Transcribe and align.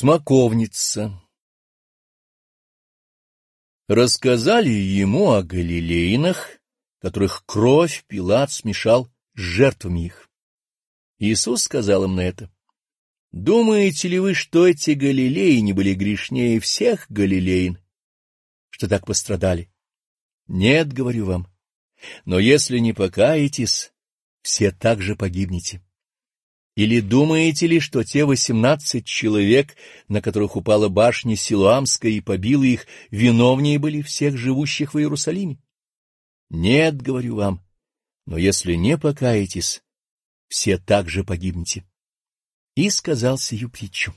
Смоковница 0.00 1.20
Рассказали 3.86 4.70
ему 4.70 5.32
о 5.32 5.42
галилеинах, 5.42 6.58
которых 7.00 7.44
кровь 7.44 8.04
Пилат 8.06 8.50
смешал 8.50 9.12
с 9.34 9.40
жертвами 9.40 10.06
их. 10.06 10.30
Иисус 11.18 11.64
сказал 11.64 12.04
им 12.04 12.16
на 12.16 12.22
это, 12.22 12.50
«Думаете 13.30 14.08
ли 14.08 14.18
вы, 14.18 14.32
что 14.32 14.66
эти 14.66 14.92
галилеи 14.92 15.58
не 15.58 15.74
были 15.74 15.92
грешнее 15.92 16.60
всех 16.60 17.04
галилеин, 17.10 17.78
что 18.70 18.88
так 18.88 19.04
пострадали? 19.04 19.70
Нет, 20.46 20.94
говорю 20.94 21.26
вам, 21.26 21.46
но 22.24 22.38
если 22.38 22.78
не 22.78 22.94
покаетесь, 22.94 23.92
все 24.40 24.72
так 24.72 25.02
же 25.02 25.14
погибнете». 25.14 25.82
Или 26.76 27.00
думаете 27.00 27.66
ли, 27.66 27.80
что 27.80 28.04
те 28.04 28.24
восемнадцать 28.24 29.04
человек, 29.04 29.76
на 30.08 30.22
которых 30.22 30.56
упала 30.56 30.88
башня 30.88 31.36
Силуамская 31.36 32.12
и 32.12 32.20
побила 32.20 32.62
их, 32.62 32.86
виновнее 33.10 33.78
были 33.78 34.02
всех 34.02 34.36
живущих 34.36 34.94
в 34.94 34.98
Иерусалиме? 34.98 35.58
Нет, 36.48 37.00
говорю 37.00 37.36
вам, 37.36 37.64
но 38.26 38.36
если 38.36 38.74
не 38.74 38.96
покаетесь, 38.96 39.82
все 40.48 40.78
так 40.78 41.08
же 41.08 41.24
погибнете. 41.24 41.84
И 42.76 42.88
сказал 42.90 43.38
сию 43.38 43.70
притчу. 43.70 44.14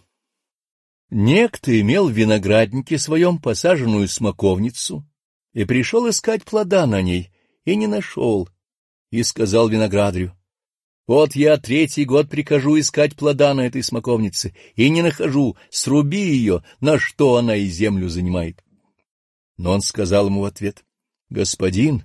Некто 1.09 1.79
имел 1.79 2.09
в 2.09 2.11
винограднике 2.11 2.97
своем 2.97 3.39
посаженную 3.39 4.07
смоковницу 4.07 5.07
и 5.53 5.65
пришел 5.65 6.09
искать 6.09 6.43
плода 6.43 6.87
на 6.87 7.01
ней, 7.01 7.31
и 7.65 7.75
не 7.75 7.87
нашел, 7.87 8.49
и 9.11 9.21
сказал 9.21 9.69
виноградарю, 9.69 10.35
вот 11.05 11.35
я 11.35 11.57
третий 11.57 12.05
год 12.05 12.29
прикажу 12.29 12.79
искать 12.79 13.15
плода 13.15 13.53
на 13.53 13.61
этой 13.61 13.83
смоковнице, 13.83 14.55
и 14.75 14.89
не 14.89 15.01
нахожу, 15.01 15.57
сруби 15.69 16.21
ее, 16.21 16.63
на 16.79 16.97
что 16.97 17.37
она 17.37 17.55
и 17.55 17.65
землю 17.65 18.07
занимает. 18.07 18.63
Но 19.57 19.71
он 19.71 19.81
сказал 19.81 20.27
ему 20.27 20.41
в 20.41 20.45
ответ,— 20.45 20.83
Господин, 21.29 22.03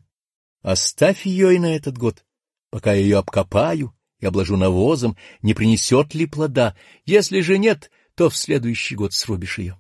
оставь 0.63 1.27
ее 1.27 1.55
и 1.55 1.59
на 1.59 1.77
этот 1.77 1.99
год, 1.99 2.25
пока 2.71 2.95
я 2.95 3.01
ее 3.01 3.19
обкопаю 3.19 3.95
и 4.21 4.27
обложу 4.27 4.57
навозом, 4.57 5.17
не 5.43 5.55
принесет 5.55 6.15
ли 6.15 6.27
плода, 6.27 6.77
если 7.05 7.41
же 7.41 7.59
нет, 7.59 7.91
то 8.15 8.31
в 8.31 8.37
следующий 8.37 8.97
год 8.97 9.13
срубишь 9.13 9.59
ее. 9.59 9.79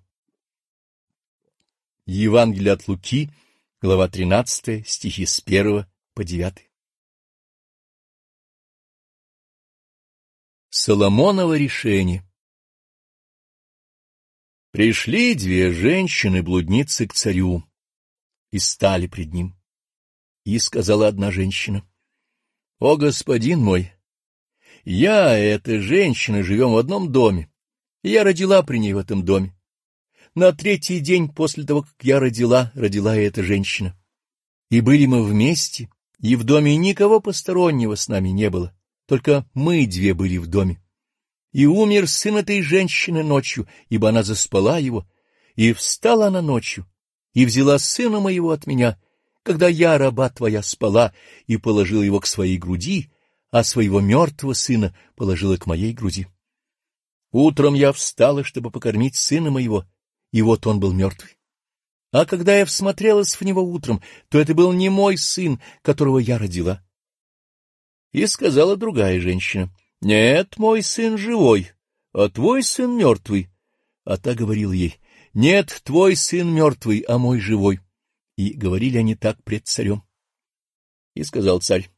Евангелие 2.06 2.72
от 2.72 2.86
Луки, 2.88 3.30
глава 3.80 4.08
13, 4.08 4.86
стихи 4.86 5.26
с 5.26 5.42
1 5.44 5.86
по 6.14 6.24
9. 6.24 6.67
Соломоново 10.70 11.56
решение 11.56 12.22
Пришли 14.70 15.34
две 15.34 15.72
женщины-блудницы 15.72 17.06
к 17.06 17.14
царю 17.14 17.64
и 18.50 18.58
стали 18.58 19.06
пред 19.06 19.32
ним. 19.32 19.56
И 20.44 20.58
сказала 20.58 21.08
одна 21.08 21.30
женщина,— 21.30 21.88
О, 22.80 22.98
господин 22.98 23.60
мой, 23.60 23.94
я, 24.84 25.38
эта 25.38 25.80
женщина, 25.80 26.42
живем 26.42 26.72
в 26.72 26.76
одном 26.76 27.10
доме, 27.12 27.50
и 28.02 28.10
я 28.10 28.22
родила 28.22 28.62
при 28.62 28.76
ней 28.76 28.92
в 28.92 28.98
этом 28.98 29.24
доме. 29.24 29.56
На 30.34 30.52
третий 30.52 31.00
день 31.00 31.32
после 31.32 31.64
того, 31.64 31.82
как 31.82 31.96
я 32.02 32.20
родила, 32.20 32.72
родила 32.74 33.16
и 33.16 33.24
эта 33.24 33.42
женщина. 33.42 33.98
И 34.70 34.82
были 34.82 35.06
мы 35.06 35.24
вместе, 35.24 35.88
и 36.20 36.36
в 36.36 36.44
доме 36.44 36.76
никого 36.76 37.20
постороннего 37.20 37.94
с 37.94 38.08
нами 38.08 38.28
не 38.28 38.50
было 38.50 38.77
только 39.08 39.46
мы 39.54 39.86
две 39.86 40.12
были 40.12 40.36
в 40.36 40.46
доме. 40.46 40.80
И 41.52 41.64
умер 41.64 42.08
сын 42.08 42.36
этой 42.36 42.60
женщины 42.60 43.24
ночью, 43.24 43.66
ибо 43.88 44.10
она 44.10 44.22
заспала 44.22 44.78
его, 44.78 45.08
и 45.56 45.72
встала 45.72 46.26
она 46.26 46.42
ночью, 46.42 46.86
и 47.32 47.46
взяла 47.46 47.78
сына 47.78 48.20
моего 48.20 48.50
от 48.50 48.66
меня, 48.66 49.00
когда 49.42 49.66
я, 49.66 49.96
раба 49.96 50.28
твоя, 50.28 50.62
спала, 50.62 51.14
и 51.46 51.56
положила 51.56 52.02
его 52.02 52.20
к 52.20 52.26
своей 52.26 52.58
груди, 52.58 53.10
а 53.50 53.64
своего 53.64 54.00
мертвого 54.00 54.52
сына 54.52 54.94
положила 55.16 55.56
к 55.56 55.64
моей 55.64 55.94
груди. 55.94 56.26
Утром 57.32 57.72
я 57.72 57.92
встала, 57.92 58.44
чтобы 58.44 58.70
покормить 58.70 59.16
сына 59.16 59.50
моего, 59.50 59.86
и 60.32 60.42
вот 60.42 60.66
он 60.66 60.80
был 60.80 60.92
мертвый. 60.92 61.38
А 62.12 62.26
когда 62.26 62.58
я 62.58 62.66
всмотрелась 62.66 63.36
в 63.36 63.42
него 63.42 63.62
утром, 63.62 64.02
то 64.28 64.38
это 64.38 64.54
был 64.54 64.74
не 64.74 64.90
мой 64.90 65.16
сын, 65.16 65.60
которого 65.80 66.18
я 66.18 66.36
родила. 66.36 66.82
И 68.12 68.26
сказала 68.26 68.76
другая 68.76 69.20
женщина,— 69.20 69.70
Нет, 70.00 70.56
мой 70.58 70.82
сын 70.82 71.18
живой, 71.18 71.72
а 72.12 72.28
твой 72.28 72.62
сын 72.62 72.96
мертвый. 72.96 73.50
А 74.04 74.16
та 74.16 74.34
говорила 74.34 74.72
ей,— 74.72 74.98
Нет, 75.34 75.82
твой 75.84 76.16
сын 76.16 76.48
мертвый, 76.48 77.00
а 77.00 77.18
мой 77.18 77.40
живой. 77.40 77.80
И 78.36 78.54
говорили 78.54 78.98
они 78.98 79.14
так 79.14 79.42
пред 79.44 79.66
царем. 79.66 80.02
И 81.14 81.22
сказал 81.24 81.60
царь, 81.60 81.90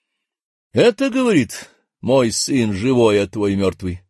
—Это, 0.72 1.10
говорит, 1.10 1.70
мой 2.00 2.30
сын 2.30 2.72
живой, 2.72 3.20
а 3.20 3.26
твой 3.26 3.56
мертвый. 3.56 4.02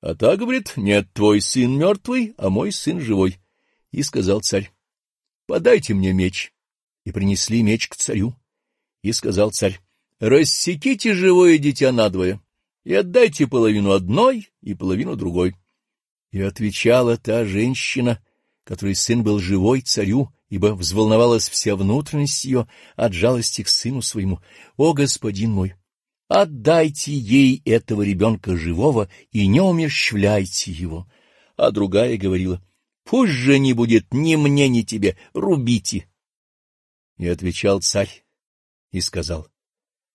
А 0.00 0.14
та 0.14 0.36
говорит,— 0.36 0.72
Нет, 0.76 1.12
твой 1.12 1.40
сын 1.40 1.76
мертвый, 1.76 2.34
а 2.38 2.48
мой 2.48 2.72
сын 2.72 3.00
живой. 3.00 3.38
И 3.90 4.02
сказал 4.02 4.40
царь,— 4.40 4.72
Подайте 5.46 5.92
мне 5.92 6.12
меч. 6.12 6.52
И 7.04 7.12
принесли 7.12 7.62
меч 7.62 7.88
к 7.88 7.96
царю. 7.96 8.34
И 9.02 9.12
сказал 9.12 9.50
царь, 9.50 9.80
рассеките 10.20 11.14
живое 11.14 11.58
дитя 11.58 11.92
надвое 11.92 12.40
и 12.84 12.94
отдайте 12.94 13.46
половину 13.46 13.92
одной 13.92 14.48
и 14.62 14.74
половину 14.74 15.16
другой. 15.16 15.54
И 16.30 16.40
отвечала 16.40 17.16
та 17.16 17.44
женщина, 17.44 18.22
которой 18.64 18.94
сын 18.94 19.22
был 19.22 19.38
живой 19.38 19.80
царю, 19.80 20.32
ибо 20.48 20.74
взволновалась 20.74 21.48
вся 21.48 21.76
внутренность 21.76 22.44
ее 22.44 22.68
от 22.96 23.12
жалости 23.12 23.62
к 23.62 23.68
сыну 23.68 24.02
своему. 24.02 24.40
«О, 24.76 24.92
господин 24.92 25.52
мой, 25.52 25.74
отдайте 26.28 27.12
ей 27.12 27.62
этого 27.64 28.02
ребенка 28.02 28.56
живого 28.56 29.08
и 29.32 29.46
не 29.46 29.60
умерщвляйте 29.60 30.72
его». 30.72 31.06
А 31.56 31.70
другая 31.72 32.16
говорила, 32.16 32.62
«Пусть 33.04 33.32
же 33.32 33.58
не 33.58 33.72
будет 33.72 34.12
ни 34.12 34.36
мне, 34.36 34.68
ни 34.68 34.82
тебе, 34.82 35.16
рубите». 35.32 36.08
И 37.16 37.26
отвечал 37.26 37.80
царь 37.80 38.24
и 38.92 39.00
сказал, 39.00 39.48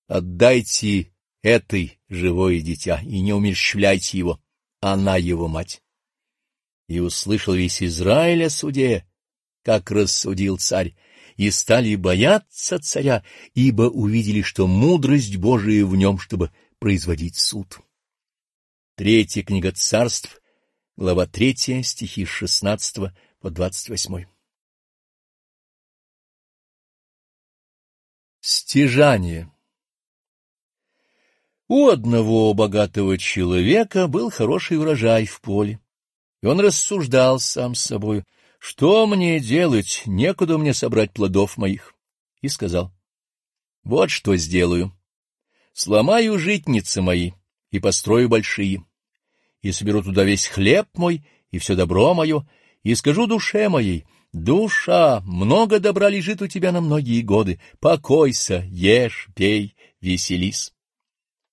Отдайте 0.08 1.14
этой 1.42 2.00
живое 2.10 2.62
дитя 2.62 3.02
и 3.02 3.20
не 3.22 3.34
умерщвляйте 3.34 4.18
его, 4.18 4.42
она 4.82 5.18
его 5.18 5.48
мать. 5.48 5.82
И 6.88 7.00
услышал 7.00 7.54
весь 7.54 7.82
Израиль 7.82 8.46
о 8.46 8.50
суде, 8.50 9.08
как 9.64 9.92
рассудил 9.92 10.58
царь, 10.58 10.96
и 11.38 11.50
стали 11.50 11.96
бояться 11.96 12.80
царя, 12.80 13.24
ибо 13.54 13.84
увидели, 13.84 14.42
что 14.42 14.68
мудрость 14.68 15.38
Божия 15.38 15.86
в 15.86 15.96
нем, 15.96 16.20
чтобы 16.20 16.52
производить 16.80 17.38
суд. 17.38 17.80
Третья 18.96 19.42
книга 19.42 19.72
царств, 19.72 20.42
глава 20.98 21.26
третья, 21.26 21.82
стихи 21.82 22.26
с 22.26 22.30
шестнадцатого 22.30 23.18
по 23.40 23.50
двадцать 23.50 23.90
восьмой. 23.90 24.28
Стяжание 28.42 29.53
у 31.74 31.90
одного 31.90 32.54
богатого 32.54 33.18
человека 33.18 34.08
был 34.08 34.30
хороший 34.30 34.78
урожай 34.78 35.26
в 35.26 35.42
поле, 35.42 35.80
и 36.44 36.46
он 36.46 36.60
рассуждал 36.60 37.40
сам 37.40 37.74
с 37.74 37.82
собой, 37.82 38.26
что 38.60 39.08
мне 39.08 39.40
делать, 39.40 40.04
некуда 40.06 40.60
мне 40.60 40.76
собрать 40.76 41.14
плодов 41.14 41.58
моих, 41.58 41.96
и 42.44 42.48
сказал, 42.48 42.94
вот 43.84 44.12
что 44.12 44.36
сделаю. 44.36 44.96
Сломаю 45.74 46.38
житницы 46.38 47.02
мои 47.02 47.32
и 47.72 47.80
построю 47.80 48.30
большие, 48.30 48.86
и 49.64 49.72
соберу 49.72 50.04
туда 50.04 50.24
весь 50.24 50.46
хлеб 50.46 50.88
мой 50.94 51.26
и 51.50 51.58
все 51.58 51.76
добро 51.76 52.14
мое, 52.14 52.48
и 52.84 52.94
скажу 52.94 53.26
душе 53.26 53.68
моей, 53.68 54.06
душа, 54.32 55.22
много 55.22 55.80
добра 55.80 56.08
лежит 56.08 56.44
у 56.44 56.48
тебя 56.48 56.72
на 56.72 56.82
многие 56.82 57.22
годы, 57.22 57.60
покойся, 57.80 58.64
ешь, 58.68 59.28
пей, 59.34 59.76
веселись. 60.02 60.73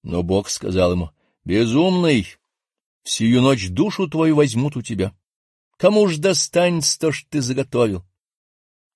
Но 0.03 0.23
Бог 0.23 0.49
сказал 0.49 0.93
ему,— 0.93 1.11
Безумный, 1.45 2.27
всю 3.03 3.41
ночь 3.41 3.71
душу 3.71 4.09
твою 4.09 4.37
возьмут 4.37 4.77
у 4.77 4.83
тебя. 4.83 5.17
Кому 5.77 6.07
ж 6.09 6.19
достанется 6.19 6.99
то, 6.99 7.13
что 7.13 7.29
ты 7.31 7.41
заготовил? 7.41 8.05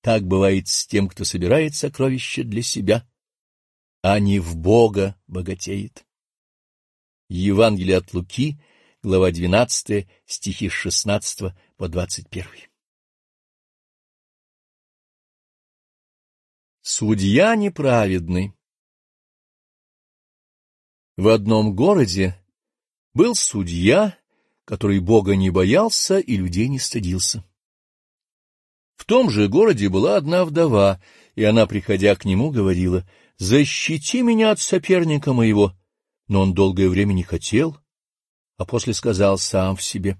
Так 0.03 0.27
бывает 0.27 0.69
с 0.69 0.87
тем, 0.87 1.09
кто 1.09 1.25
собирает 1.25 1.75
сокровища 1.75 2.45
для 2.45 2.62
себя, 2.62 3.09
а 4.03 4.21
не 4.21 4.39
в 4.39 4.56
Бога 4.56 5.19
богатеет. 5.27 6.05
Евангелие 7.31 7.97
от 7.97 8.12
Луки, 8.12 8.61
глава 9.03 9.31
12, 9.31 10.06
стихи 10.27 10.69
с 10.69 10.73
16 10.73 11.55
по 11.79 11.89
21. 11.89 12.45
Судья 16.83 17.56
неправедный 17.56 18.53
в 21.16 21.28
одном 21.28 21.75
городе 21.75 22.37
был 23.14 23.34
судья, 23.34 24.19
который 24.64 24.99
Бога 24.99 25.37
не 25.37 25.50
боялся 25.50 26.19
и 26.19 26.37
людей 26.37 26.69
не 26.69 26.78
стыдился. 26.78 27.44
В 28.96 29.05
том 29.05 29.31
же 29.31 29.49
городе 29.49 29.88
была 29.88 30.16
одна 30.16 30.44
вдова, 30.44 31.00
и 31.34 31.44
она, 31.44 31.66
приходя 31.66 32.14
к 32.16 32.25
нему, 32.25 32.50
говорила, 32.50 33.06
«Защити 33.37 34.22
меня 34.22 34.50
от 34.50 34.61
соперника 34.61 35.32
моего». 35.32 35.76
Но 36.26 36.40
он 36.40 36.55
долгое 36.55 36.88
время 36.88 37.12
не 37.12 37.22
хотел, 37.22 37.76
а 38.56 38.64
после 38.64 38.94
сказал 38.94 39.37
сам 39.37 39.76
в 39.76 39.82
себе, 39.82 40.17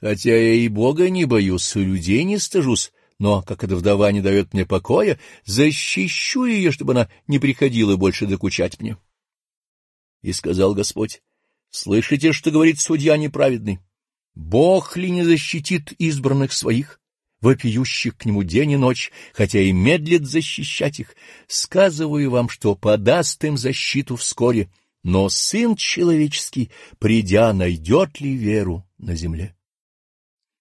«Хотя 0.00 0.36
я 0.36 0.54
и 0.54 0.68
Бога 0.68 1.08
не 1.10 1.24
боюсь, 1.24 1.74
и 1.76 1.80
людей 1.80 2.24
не 2.24 2.38
стыжусь, 2.38 2.92
но, 3.18 3.42
как 3.42 3.64
эта 3.64 3.76
вдова 3.76 4.10
не 4.12 4.20
дает 4.20 4.52
мне 4.52 4.66
покоя, 4.66 5.18
защищу 5.44 6.44
ее, 6.44 6.70
чтобы 6.72 6.92
она 6.92 7.08
не 7.28 7.38
приходила 7.38 7.96
больше 7.96 8.26
докучать 8.26 8.80
мне». 8.80 8.96
И 10.22 10.32
сказал 10.32 10.74
Господь, 10.74 11.20
«Слышите, 11.70 12.32
что 12.32 12.50
говорит 12.50 12.80
судья 12.80 13.16
неправедный? 13.16 13.80
Бог 14.34 14.96
ли 14.96 15.10
не 15.10 15.24
защитит 15.24 15.92
избранных 15.92 16.52
своих?» 16.52 16.98
вопиющих 17.42 18.16
к 18.16 18.24
нему 18.24 18.44
день 18.44 18.70
и 18.70 18.76
ночь, 18.76 19.10
хотя 19.34 19.60
и 19.60 19.72
медлит 19.72 20.26
защищать 20.26 21.00
их, 21.00 21.14
сказываю 21.48 22.30
вам, 22.30 22.48
что 22.48 22.74
подаст 22.74 23.44
им 23.44 23.58
защиту 23.58 24.16
вскоре, 24.16 24.70
но 25.02 25.28
Сын 25.28 25.74
Человеческий, 25.74 26.70
придя, 26.98 27.52
найдет 27.52 28.20
ли 28.20 28.34
веру 28.34 28.88
на 28.98 29.16
земле? 29.16 29.56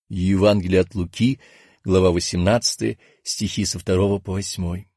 Евангелие 0.09 0.81
от 0.81 0.95
Луки, 0.95 1.39
глава 1.85 2.11
18, 2.11 2.97
стихи 3.23 3.65
со 3.65 3.77
2 3.77 4.19
по 4.19 4.31
8. 4.33 4.90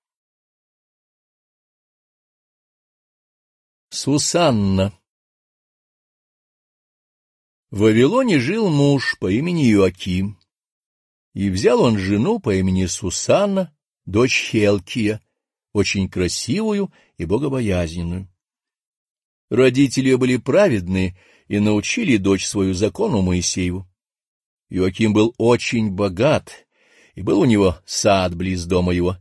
Сусанна 3.95 4.93
В 7.71 7.79
Вавилоне 7.79 8.41
жил 8.41 8.69
муж 8.69 9.17
по 9.21 9.31
имени 9.31 9.71
Иоаким, 9.71 10.37
и 11.33 11.49
взял 11.49 11.81
он 11.81 11.97
жену 11.97 12.41
по 12.41 12.53
имени 12.57 12.87
Сусанна, 12.87 13.73
дочь 14.05 14.51
Хелкия, 14.51 15.21
очень 15.73 16.09
красивую 16.09 16.93
и 17.19 17.25
богобоязненную. 17.25 18.29
Родители 19.49 20.07
ее 20.09 20.17
были 20.17 20.39
праведные 20.39 21.17
и 21.47 21.61
научили 21.61 22.17
дочь 22.17 22.47
свою 22.47 22.75
закону 22.75 23.23
Моисееву. 23.23 23.89
Иоаким 24.71 25.13
был 25.13 25.37
очень 25.39 25.93
богат, 25.93 26.67
и 27.15 27.23
был 27.23 27.39
у 27.39 27.45
него 27.45 27.79
сад 27.87 28.35
близ 28.35 28.65
дома 28.65 28.93
его, 28.93 29.19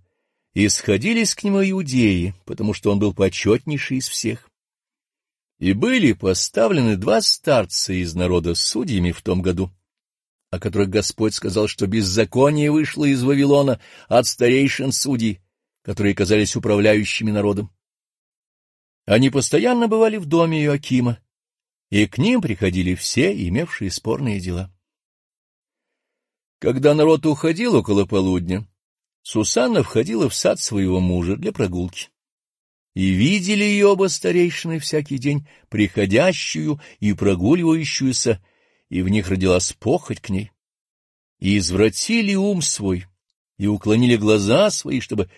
и 0.56 0.68
сходились 0.68 1.36
к 1.36 1.44
нему 1.44 1.62
иудеи, 1.64 2.34
потому 2.46 2.74
что 2.74 2.92
он 2.92 2.98
был 2.98 3.14
почетнейший 3.14 3.98
из 3.98 4.08
всех. 4.08 4.50
И 5.64 5.72
были 5.72 6.12
поставлены 6.12 6.98
два 6.98 7.22
старца 7.22 7.94
из 7.94 8.14
народа 8.16 8.54
судьями 8.54 9.14
в 9.14 9.22
том 9.22 9.42
году, 9.42 9.72
о 10.52 10.60
которых 10.60 10.90
Господь 10.90 11.34
сказал, 11.34 11.70
что 11.70 11.88
беззаконие 11.88 12.70
вышло 12.70 13.06
из 13.06 13.24
Вавилона 13.24 13.80
от 14.10 14.28
старейшин 14.28 14.92
судей, 14.92 15.40
которые 15.82 16.16
казались 16.16 16.58
управляющими 16.58 17.32
народом. 17.32 17.72
Они 19.06 19.30
постоянно 19.30 19.88
бывали 19.88 20.18
в 20.18 20.26
доме 20.26 20.66
Иоакима, 20.66 21.20
и 21.90 22.08
к 22.08 22.18
ним 22.18 22.42
приходили 22.42 22.94
все, 22.94 23.32
имевшие 23.48 23.90
спорные 23.90 24.42
дела. 24.42 24.70
Когда 26.60 26.94
народ 26.94 27.26
уходил 27.26 27.78
около 27.78 28.06
полудня, 28.06 28.68
Сусанна 29.22 29.82
входила 29.82 30.28
в 30.28 30.36
сад 30.36 30.60
своего 30.60 31.00
мужа 31.00 31.38
для 31.38 31.54
прогулки. 31.54 32.10
И 32.94 33.10
видели 33.10 33.64
ее 33.64 33.88
оба 33.88 34.08
старейшины 34.08 34.80
всякий 34.80 35.18
день, 35.18 35.48
приходящую 35.70 36.80
и 37.00 37.14
прогуливающуюся, 37.14 38.44
и 38.90 39.02
в 39.02 39.10
них 39.10 39.30
родилась 39.30 39.74
похоть 39.74 40.20
к 40.20 40.30
ней. 40.30 40.52
И 41.40 41.58
извратили 41.58 42.36
ум 42.36 42.62
свой, 42.62 43.06
и 43.58 43.68
уклонили 43.68 44.16
глаза 44.16 44.70
свои, 44.70 45.00
чтобы 45.00 45.30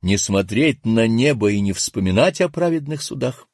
не 0.00 0.16
смотреть 0.16 0.86
на 0.86 1.06
небо 1.06 1.52
и 1.52 1.60
не 1.60 1.72
вспоминать 1.72 2.40
о 2.40 2.48
праведных 2.48 3.02
судах. 3.02 3.46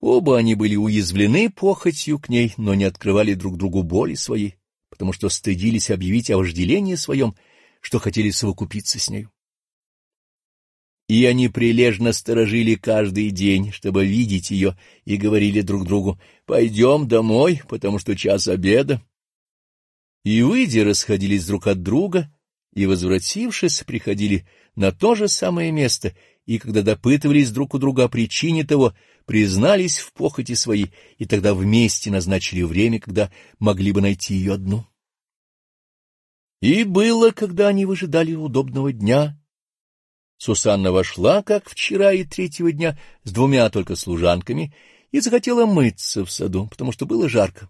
Оба 0.00 0.38
они 0.38 0.54
были 0.54 0.76
уязвлены 0.76 1.50
похотью 1.50 2.20
к 2.20 2.28
ней, 2.28 2.54
но 2.56 2.74
не 2.74 2.84
открывали 2.84 3.34
друг 3.34 3.56
другу 3.56 3.82
боли 3.82 4.14
своей 4.14 4.58
потому 4.98 5.12
что 5.12 5.28
стыдились 5.28 5.90
объявить 5.90 6.30
о 6.30 6.38
вожделении 6.38 6.94
своем, 6.94 7.36
что 7.80 7.98
хотели 7.98 8.30
совокупиться 8.30 8.98
с 8.98 9.08
нею. 9.10 9.30
И 11.08 11.24
они 11.24 11.48
прилежно 11.48 12.12
сторожили 12.12 12.74
каждый 12.74 13.30
день, 13.30 13.72
чтобы 13.72 14.06
видеть 14.06 14.50
ее, 14.50 14.78
и 15.06 15.16
говорили 15.16 15.62
друг 15.62 15.86
другу, 15.86 16.20
«Пойдем 16.44 17.08
домой, 17.08 17.62
потому 17.68 17.98
что 17.98 18.14
час 18.14 18.46
обеда». 18.46 19.02
И, 20.24 20.42
выйдя, 20.42 20.84
расходились 20.84 21.46
друг 21.46 21.66
от 21.66 21.82
друга, 21.82 22.30
и, 22.74 22.84
возвратившись, 22.84 23.82
приходили 23.84 24.46
на 24.76 24.92
то 24.92 25.14
же 25.14 25.28
самое 25.28 25.72
место, 25.72 26.14
и, 26.44 26.58
когда 26.58 26.82
допытывались 26.82 27.50
друг 27.50 27.74
у 27.74 27.78
друга 27.78 28.04
о 28.04 28.08
причине 28.08 28.64
того, 28.64 28.94
признались 29.24 29.98
в 29.98 30.12
похоти 30.12 30.54
своей, 30.54 30.92
и 31.16 31.24
тогда 31.24 31.54
вместе 31.54 32.10
назначили 32.10 32.62
время, 32.62 33.00
когда 33.00 33.32
могли 33.58 33.92
бы 33.92 34.02
найти 34.02 34.34
ее 34.34 34.54
одну. 34.54 34.86
И 36.60 36.84
было, 36.84 37.30
когда 37.30 37.68
они 37.68 37.86
выжидали 37.86 38.34
удобного 38.34 38.92
дня. 38.92 39.38
Сусанна 40.38 40.92
вошла, 40.92 41.42
как 41.42 41.68
вчера 41.68 42.12
и 42.12 42.24
третьего 42.24 42.70
дня, 42.72 42.98
с 43.24 43.32
двумя 43.32 43.68
только 43.70 43.96
служанками, 43.96 44.72
и 45.10 45.20
захотела 45.20 45.66
мыться 45.66 46.24
в 46.24 46.30
саду, 46.30 46.68
потому 46.68 46.92
что 46.92 47.06
было 47.06 47.28
жарко. 47.28 47.68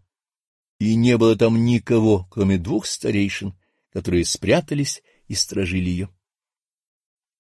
И 0.78 0.94
не 0.94 1.16
было 1.16 1.34
там 1.34 1.64
никого, 1.64 2.28
кроме 2.30 2.58
двух 2.58 2.86
старейшин, 2.86 3.54
которые 3.90 4.24
спрятались 4.24 5.02
и 5.26 5.34
стражили 5.34 5.88
ее. 5.88 6.08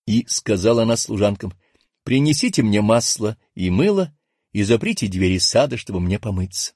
И 0.06 0.24
сказала 0.26 0.82
она 0.82 0.96
служанкам, 0.96 1.52
принесите 2.04 2.62
мне 2.62 2.80
масло 2.80 3.36
и 3.54 3.68
мыло, 3.68 4.16
и 4.52 4.62
заприте 4.62 5.08
двери 5.08 5.38
сада, 5.38 5.76
чтобы 5.76 6.00
мне 6.00 6.18
помыться. 6.18 6.72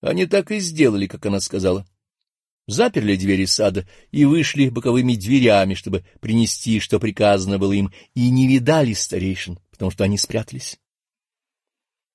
Они 0.00 0.26
так 0.26 0.52
и 0.52 0.60
сделали, 0.60 1.06
как 1.08 1.26
она 1.26 1.40
сказала. 1.40 1.84
Заперли 2.66 3.16
двери 3.16 3.46
сада 3.46 3.88
и 4.10 4.24
вышли 4.24 4.68
боковыми 4.68 5.14
дверями, 5.14 5.74
чтобы 5.74 6.04
принести, 6.20 6.78
что 6.78 7.00
приказано 7.00 7.58
было 7.58 7.72
им, 7.72 7.92
и 8.14 8.30
не 8.30 8.46
видали 8.46 8.92
старейшин, 8.92 9.58
потому 9.70 9.90
что 9.90 10.04
они 10.04 10.18
спрятались. 10.18 10.78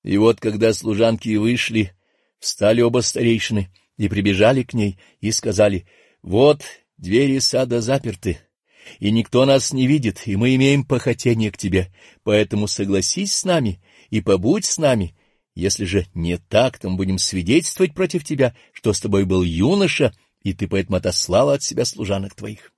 И 0.02 0.16
вот, 0.18 0.40
когда 0.40 0.72
служанки 0.72 1.34
вышли, 1.36 1.92
встали 2.38 2.80
оба 2.80 3.00
старейшины 3.00 3.70
и 3.98 4.08
прибежали 4.08 4.62
к 4.62 4.72
ней 4.72 4.98
и 5.20 5.32
сказали, 5.32 5.86
«Вот 6.22 6.62
двери 6.96 7.38
сада 7.38 7.80
заперты, 7.80 8.38
и 9.00 9.10
никто 9.10 9.44
нас 9.44 9.72
не 9.72 9.86
видит, 9.86 10.22
и 10.26 10.36
мы 10.36 10.54
имеем 10.54 10.84
похотение 10.84 11.50
к 11.50 11.58
тебе, 11.58 11.92
поэтому 12.22 12.68
согласись 12.68 13.34
с 13.34 13.44
нами 13.44 13.80
и 14.10 14.20
побудь 14.20 14.64
с 14.64 14.78
нами. 14.78 15.16
Если 15.54 15.86
же 15.86 16.06
не 16.14 16.36
так, 16.38 16.78
то 16.78 16.88
мы 16.88 16.96
будем 16.96 17.18
свидетельствовать 17.18 17.94
против 17.94 18.24
тебя, 18.24 18.54
что 18.72 18.92
с 18.92 19.00
тобой 19.00 19.24
был 19.24 19.42
юноша, 19.42 20.14
и 20.46 20.52
ты 20.52 20.68
поэтому 20.68 20.98
отослала 20.98 21.54
от 21.54 21.64
себя 21.64 21.84
служанок 21.84 22.36
твоих. 22.36 22.72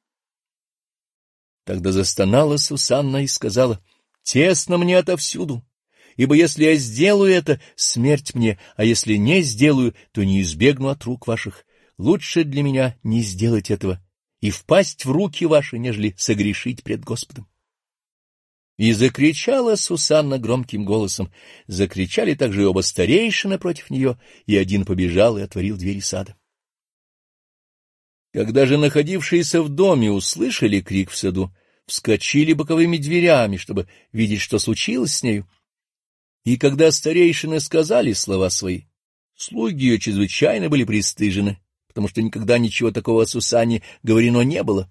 Тогда 1.64 1.92
застонала 1.92 2.56
Сусанна 2.56 3.24
и 3.24 3.26
сказала, 3.26 3.84
«Тесно 4.22 4.78
мне 4.78 4.96
отовсюду, 4.96 5.62
ибо 6.16 6.34
если 6.34 6.64
я 6.64 6.76
сделаю 6.76 7.30
это, 7.30 7.60
смерть 7.76 8.34
мне, 8.34 8.58
а 8.76 8.84
если 8.84 9.16
не 9.16 9.42
сделаю, 9.42 9.94
то 10.12 10.24
не 10.24 10.40
избегну 10.40 10.88
от 10.88 11.04
рук 11.04 11.26
ваших. 11.26 11.66
Лучше 11.98 12.44
для 12.44 12.62
меня 12.62 12.96
не 13.02 13.20
сделать 13.20 13.70
этого» 13.70 14.02
и 14.40 14.50
впасть 14.50 15.04
в 15.04 15.10
руки 15.10 15.44
ваши, 15.44 15.78
нежели 15.78 16.14
согрешить 16.16 16.84
пред 16.84 17.04
Господом. 17.04 17.48
И 18.76 18.92
закричала 18.92 19.74
Сусанна 19.74 20.38
громким 20.38 20.84
голосом. 20.84 21.32
Закричали 21.66 22.34
также 22.34 22.62
и 22.62 22.64
оба 22.64 22.80
старейшины 22.82 23.58
против 23.58 23.90
нее, 23.90 24.16
и 24.46 24.56
один 24.56 24.84
побежал 24.84 25.36
и 25.36 25.42
отворил 25.42 25.76
двери 25.76 25.98
сада. 25.98 26.36
Когда 28.38 28.66
же 28.66 28.78
находившиеся 28.78 29.60
в 29.62 29.68
доме 29.68 30.12
услышали 30.12 30.80
крик 30.80 31.10
в 31.10 31.16
саду, 31.16 31.52
вскочили 31.86 32.52
боковыми 32.52 32.96
дверями, 32.96 33.56
чтобы 33.56 33.88
видеть, 34.12 34.42
что 34.42 34.60
случилось 34.60 35.16
с 35.16 35.22
нею. 35.24 35.44
И 36.44 36.56
когда 36.56 36.92
старейшины 36.92 37.58
сказали 37.58 38.12
слова 38.12 38.48
свои, 38.48 38.82
слуги 39.34 39.86
ее 39.86 39.98
чрезвычайно 39.98 40.68
были 40.68 40.84
пристыжены 40.84 41.58
потому 41.88 42.06
что 42.06 42.22
никогда 42.22 42.58
ничего 42.58 42.92
такого 42.92 43.24
о 43.24 43.26
Сусане 43.26 43.82
говорено 44.04 44.42
не 44.42 44.62
было. 44.62 44.88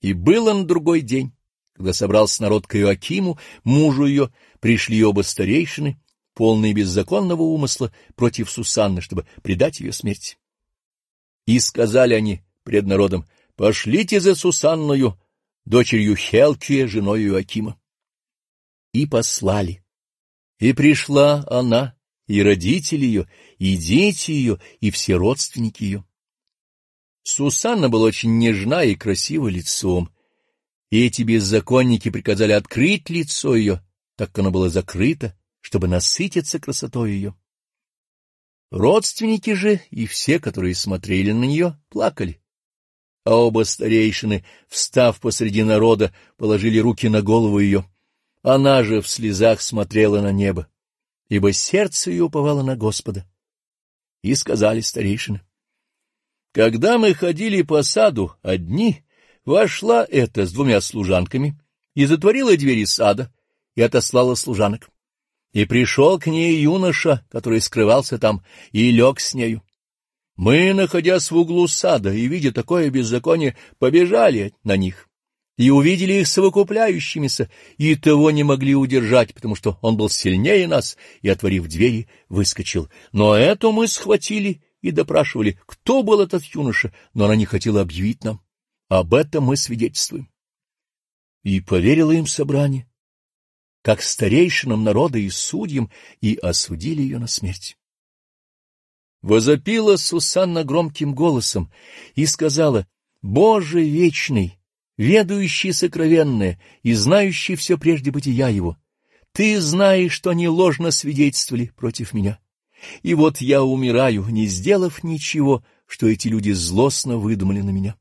И 0.00 0.14
было 0.14 0.54
на 0.54 0.64
другой 0.64 1.02
день, 1.02 1.36
когда 1.74 1.92
собрался 1.92 2.40
народ 2.40 2.66
к 2.66 2.74
Иоакиму, 2.76 3.38
мужу 3.64 4.06
ее, 4.06 4.32
пришли 4.60 5.04
оба 5.04 5.20
старейшины, 5.20 6.00
полные 6.32 6.72
беззаконного 6.72 7.42
умысла, 7.42 7.92
против 8.14 8.48
Сусанны, 8.48 9.02
чтобы 9.02 9.26
предать 9.42 9.80
ее 9.80 9.92
смерти. 9.92 10.38
И 11.44 11.58
сказали 11.58 12.14
они 12.14 12.45
пред 12.66 12.84
народом, 12.84 13.24
«Пошлите 13.54 14.20
за 14.20 14.34
Сусанною, 14.34 15.18
дочерью 15.64 16.16
Хелкия, 16.16 16.86
женой 16.86 17.24
Иоакима». 17.24 17.80
И 18.92 19.06
послали. 19.06 19.82
И 20.58 20.72
пришла 20.72 21.46
она, 21.48 21.96
и 22.26 22.42
родители 22.42 23.06
ее, 23.06 23.30
и 23.58 23.76
дети 23.76 24.32
ее, 24.32 24.60
и 24.80 24.90
все 24.90 25.14
родственники 25.14 25.84
ее. 25.84 26.04
Сусанна 27.22 27.88
была 27.88 28.06
очень 28.06 28.36
нежна 28.36 28.84
и 28.84 28.94
красива 28.94 29.48
лицом, 29.48 30.10
и 30.90 31.06
эти 31.06 31.22
беззаконники 31.22 32.10
приказали 32.10 32.52
открыть 32.52 33.10
лицо 33.10 33.54
ее, 33.54 33.82
так 34.16 34.30
как 34.30 34.40
оно 34.40 34.50
было 34.50 34.68
закрыто, 34.68 35.38
чтобы 35.60 35.88
насытиться 35.88 36.58
красотой 36.58 37.12
ее. 37.12 37.34
Родственники 38.70 39.54
же 39.54 39.80
и 39.90 40.06
все, 40.06 40.40
которые 40.40 40.74
смотрели 40.74 41.32
на 41.32 41.44
нее, 41.44 41.80
плакали. 41.88 42.40
А 43.26 43.34
оба 43.34 43.64
старейшины, 43.64 44.44
встав 44.68 45.18
посреди 45.18 45.64
народа, 45.64 46.14
положили 46.36 46.78
руки 46.78 47.08
на 47.08 47.22
голову 47.22 47.58
ее. 47.58 47.84
Она 48.44 48.84
же 48.84 49.00
в 49.00 49.08
слезах 49.08 49.60
смотрела 49.60 50.20
на 50.20 50.30
небо, 50.30 50.68
ибо 51.28 51.52
сердце 51.52 52.12
ее 52.12 52.22
уповало 52.22 52.62
на 52.62 52.76
Господа. 52.76 53.28
И 54.22 54.32
сказали 54.36 54.80
старейшины. 54.80 55.40
Когда 56.52 56.98
мы 56.98 57.14
ходили 57.14 57.62
по 57.62 57.82
саду 57.82 58.32
одни, 58.42 59.02
вошла 59.44 60.06
эта 60.08 60.46
с 60.46 60.52
двумя 60.52 60.80
служанками 60.80 61.60
и 61.96 62.06
затворила 62.06 62.56
двери 62.56 62.84
сада 62.84 63.34
и 63.74 63.82
отослала 63.82 64.36
служанок. 64.36 64.88
И 65.52 65.64
пришел 65.64 66.20
к 66.20 66.28
ней 66.28 66.62
юноша, 66.62 67.26
который 67.28 67.60
скрывался 67.60 68.18
там, 68.18 68.44
и 68.70 68.92
лег 68.92 69.18
с 69.18 69.34
нею. 69.34 69.64
Мы, 70.36 70.74
находясь 70.74 71.30
в 71.30 71.36
углу 71.36 71.66
сада 71.66 72.12
и 72.12 72.26
видя 72.26 72.52
такое 72.52 72.90
беззаконие, 72.90 73.56
побежали 73.78 74.54
на 74.64 74.76
них 74.76 75.08
и 75.56 75.70
увидели 75.70 76.12
их 76.14 76.28
совокупляющимися, 76.28 77.50
и 77.78 77.94
того 77.96 78.30
не 78.30 78.44
могли 78.44 78.74
удержать, 78.74 79.32
потому 79.32 79.54
что 79.54 79.78
он 79.80 79.96
был 79.96 80.10
сильнее 80.10 80.68
нас, 80.68 80.98
и, 81.22 81.28
отворив 81.30 81.66
двери, 81.66 82.08
выскочил. 82.28 82.90
Но 83.12 83.34
эту 83.34 83.72
мы 83.72 83.88
схватили 83.88 84.62
и 84.82 84.90
допрашивали, 84.90 85.58
кто 85.64 86.02
был 86.02 86.20
этот 86.20 86.44
юноша, 86.44 86.92
но 87.14 87.24
она 87.24 87.36
не 87.36 87.46
хотела 87.46 87.80
объявить 87.80 88.22
нам. 88.22 88.42
Об 88.88 89.14
этом 89.14 89.44
мы 89.44 89.56
свидетельствуем. 89.56 90.28
И 91.42 91.60
поверило 91.60 92.12
им 92.12 92.26
собрание, 92.26 92.86
как 93.82 94.02
старейшинам 94.02 94.84
народа 94.84 95.18
и 95.18 95.30
судьям, 95.30 95.90
и 96.20 96.36
осудили 96.36 97.00
ее 97.00 97.18
на 97.18 97.28
смерть. 97.28 97.78
Возопила 99.26 99.96
Сусанна 99.96 100.62
громким 100.62 101.12
голосом 101.12 101.68
и 102.14 102.26
сказала, 102.26 102.86
«Боже 103.22 103.82
вечный, 103.82 104.56
ведающий 104.96 105.72
сокровенное 105.72 106.60
и 106.84 106.92
знающий 106.94 107.56
все 107.56 107.76
прежде 107.76 108.12
бытия 108.12 108.48
его, 108.48 108.76
ты 109.32 109.60
знаешь, 109.60 110.12
что 110.12 110.30
они 110.30 110.46
ложно 110.46 110.92
свидетельствовали 110.92 111.72
против 111.74 112.14
меня. 112.14 112.38
И 113.02 113.14
вот 113.14 113.40
я 113.40 113.64
умираю, 113.64 114.26
не 114.26 114.46
сделав 114.46 115.02
ничего, 115.02 115.64
что 115.86 116.06
эти 116.06 116.28
люди 116.28 116.52
злостно 116.52 117.16
выдумали 117.16 117.62
на 117.62 117.70
меня». 117.70 117.96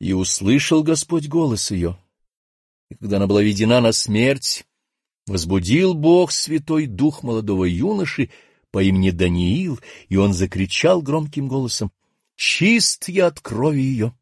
И 0.00 0.12
услышал 0.12 0.82
Господь 0.82 1.28
голос 1.28 1.70
ее 1.70 1.98
и 2.90 2.94
когда 2.94 3.16
она 3.16 3.26
была 3.26 3.42
ведена 3.42 3.80
на 3.80 3.92
смерть, 3.92 4.66
возбудил 5.26 5.94
Бог 5.94 6.30
Святой 6.30 6.86
Дух 6.86 7.22
молодого 7.22 7.64
юноши 7.64 8.30
по 8.70 8.82
имени 8.82 9.10
Даниил, 9.10 9.80
и 10.08 10.16
он 10.16 10.32
закричал 10.32 11.02
громким 11.02 11.48
голосом 11.48 11.92
«Чист 12.34 13.08
я 13.08 13.28
от 13.28 13.40
крови 13.40 13.80
ее!» 13.80 14.14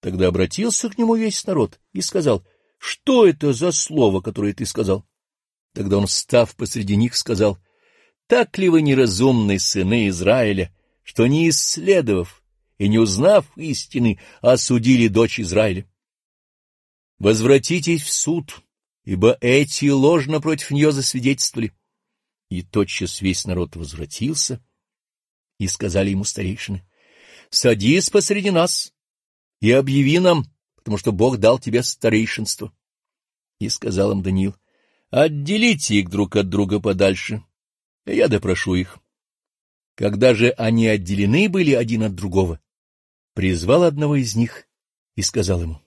Тогда 0.00 0.28
обратился 0.28 0.88
к 0.88 0.98
нему 0.98 1.14
весь 1.14 1.44
народ 1.46 1.80
и 1.92 2.00
сказал 2.00 2.44
«Что 2.78 3.26
это 3.26 3.52
за 3.52 3.72
слово, 3.72 4.20
которое 4.20 4.52
ты 4.52 4.66
сказал?» 4.66 5.06
Тогда 5.74 5.98
он, 5.98 6.06
встав 6.06 6.54
посреди 6.56 6.96
них, 6.96 7.16
сказал 7.16 7.58
«Так 8.26 8.58
ли 8.58 8.68
вы 8.68 8.82
неразумные 8.82 9.58
сыны 9.58 10.08
Израиля, 10.08 10.74
что 11.02 11.26
не 11.26 11.48
исследовав 11.48 12.42
и 12.78 12.88
не 12.88 12.98
узнав 12.98 13.46
истины, 13.56 14.20
осудили 14.40 15.08
дочь 15.08 15.40
Израиля?» 15.40 15.86
Возвратитесь 17.22 18.02
в 18.02 18.12
суд, 18.12 18.62
ибо 19.04 19.38
эти 19.40 19.88
ложно 19.90 20.40
против 20.40 20.72
нее 20.72 20.90
засвидетельствовали. 20.90 21.72
И 22.52 22.60
тотчас 22.60 23.22
весь 23.22 23.46
народ 23.46 23.76
возвратился, 23.76 24.62
и 25.58 25.66
сказали 25.68 26.10
ему 26.10 26.24
старейшины, 26.24 26.86
«Садись 27.48 28.10
посреди 28.10 28.50
нас 28.50 28.92
и 29.62 29.70
объяви 29.72 30.18
нам, 30.18 30.44
потому 30.76 30.98
что 30.98 31.12
Бог 31.12 31.38
дал 31.38 31.58
тебе 31.58 31.82
старейшинство». 31.82 32.70
И 33.58 33.70
сказал 33.70 34.12
им 34.12 34.22
Даниил, 34.22 34.54
«Отделите 35.08 35.94
их 35.94 36.10
друг 36.10 36.36
от 36.36 36.50
друга 36.50 36.78
подальше, 36.78 37.42
и 38.04 38.16
я 38.16 38.28
допрошу 38.28 38.74
их». 38.74 38.98
Когда 39.94 40.34
же 40.34 40.50
они 40.50 40.88
отделены 40.88 41.48
были 41.48 41.72
один 41.72 42.02
от 42.02 42.14
другого, 42.14 42.60
призвал 43.32 43.84
одного 43.84 44.16
из 44.16 44.36
них 44.36 44.68
и 45.14 45.22
сказал 45.22 45.62
ему, 45.62 45.80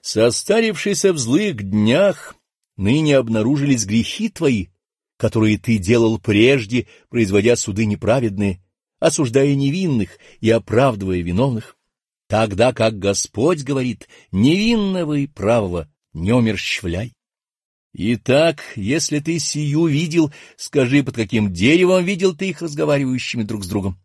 Состарившийся 0.00 1.12
в 1.12 1.18
злых 1.18 1.62
днях, 1.62 2.34
ныне 2.76 3.16
обнаружились 3.16 3.86
грехи 3.86 4.28
твои, 4.28 4.73
которые 5.16 5.58
ты 5.58 5.78
делал 5.78 6.18
прежде, 6.18 6.86
производя 7.08 7.56
суды 7.56 7.86
неправедные, 7.86 8.62
осуждая 8.98 9.54
невинных 9.54 10.18
и 10.40 10.50
оправдывая 10.50 11.20
виновных, 11.20 11.76
тогда 12.28 12.72
как 12.72 12.98
Господь 12.98 13.62
говорит, 13.62 14.08
невинного 14.32 15.14
и 15.14 15.26
правого 15.26 15.88
не 16.12 16.32
умерщвляй. 16.32 17.12
Итак, 17.92 18.60
если 18.74 19.20
ты 19.20 19.38
сию 19.38 19.86
видел, 19.86 20.32
скажи, 20.56 21.04
под 21.04 21.14
каким 21.14 21.52
деревом 21.52 22.04
видел 22.04 22.34
ты 22.34 22.48
их 22.48 22.60
разговаривающими 22.60 23.44
друг 23.44 23.64
с 23.64 23.68
другом? 23.68 24.00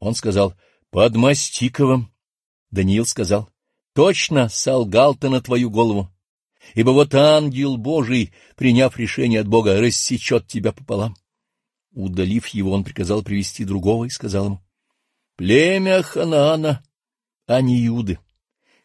Он 0.00 0.14
сказал, 0.14 0.54
под 0.90 1.16
мастиковым. 1.16 2.12
Даниил 2.70 3.06
сказал, 3.06 3.48
Точно 3.94 4.48
солгал 4.48 5.14
ты 5.14 5.28
на 5.28 5.42
твою 5.42 5.70
голову, 5.70 6.10
ибо 6.74 6.90
вот 6.90 7.14
ангел 7.14 7.76
Божий, 7.76 8.32
приняв 8.56 8.98
решение 8.98 9.40
от 9.40 9.48
Бога, 9.48 9.80
рассечет 9.80 10.46
тебя 10.46 10.72
пополам. 10.72 11.16
Удалив 11.92 12.48
его, 12.48 12.72
он 12.72 12.84
приказал 12.84 13.22
привести 13.22 13.64
другого 13.64 14.06
и 14.06 14.10
сказал 14.10 14.46
ему, 14.46 14.64
«Племя 15.36 16.02
Ханаана, 16.02 16.82
а 17.46 17.60
не 17.60 17.86
Иуды. 17.86 18.18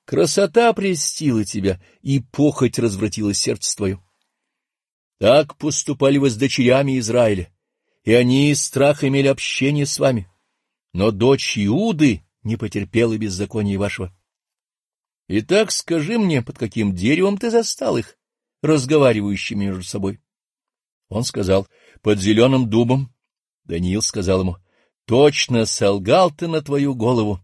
Красота 0.06 0.72
престила 0.74 1.44
тебя, 1.44 1.82
и 2.02 2.20
похоть 2.20 2.80
развратила 2.80 3.34
сердце 3.34 3.76
твое. 3.76 4.04
Так 5.20 5.58
поступали 5.58 6.18
вы 6.18 6.30
с 6.30 6.36
дочерями 6.36 7.00
Израиля, 7.00 7.52
и 8.04 8.14
они 8.14 8.52
из 8.52 8.62
страха 8.62 9.08
имели 9.08 9.28
общение 9.28 9.86
с 9.86 10.00
вами. 10.00 10.30
Но 10.94 11.12
дочь 11.12 11.58
Иуды 11.58 12.24
не 12.44 12.56
потерпела 12.56 13.18
беззакония 13.18 13.78
вашего. 13.78 14.17
Итак, 15.28 15.72
скажи 15.72 16.18
мне, 16.18 16.42
под 16.42 16.58
каким 16.58 16.96
деревом 16.96 17.38
ты 17.38 17.52
застал 17.52 17.98
их, 17.98 18.18
разговаривающими 18.62 19.66
между 19.66 19.84
собой? 19.84 20.22
Он 21.10 21.24
сказал, 21.24 21.68
под 22.02 22.20
зеленым 22.20 22.70
дубом. 22.70 23.14
Даниил 23.66 24.02
сказал 24.02 24.42
ему, 24.42 24.58
точно 25.06 25.66
солгал 25.66 26.32
ты 26.32 26.48
на 26.48 26.62
твою 26.62 26.96
голову, 26.96 27.42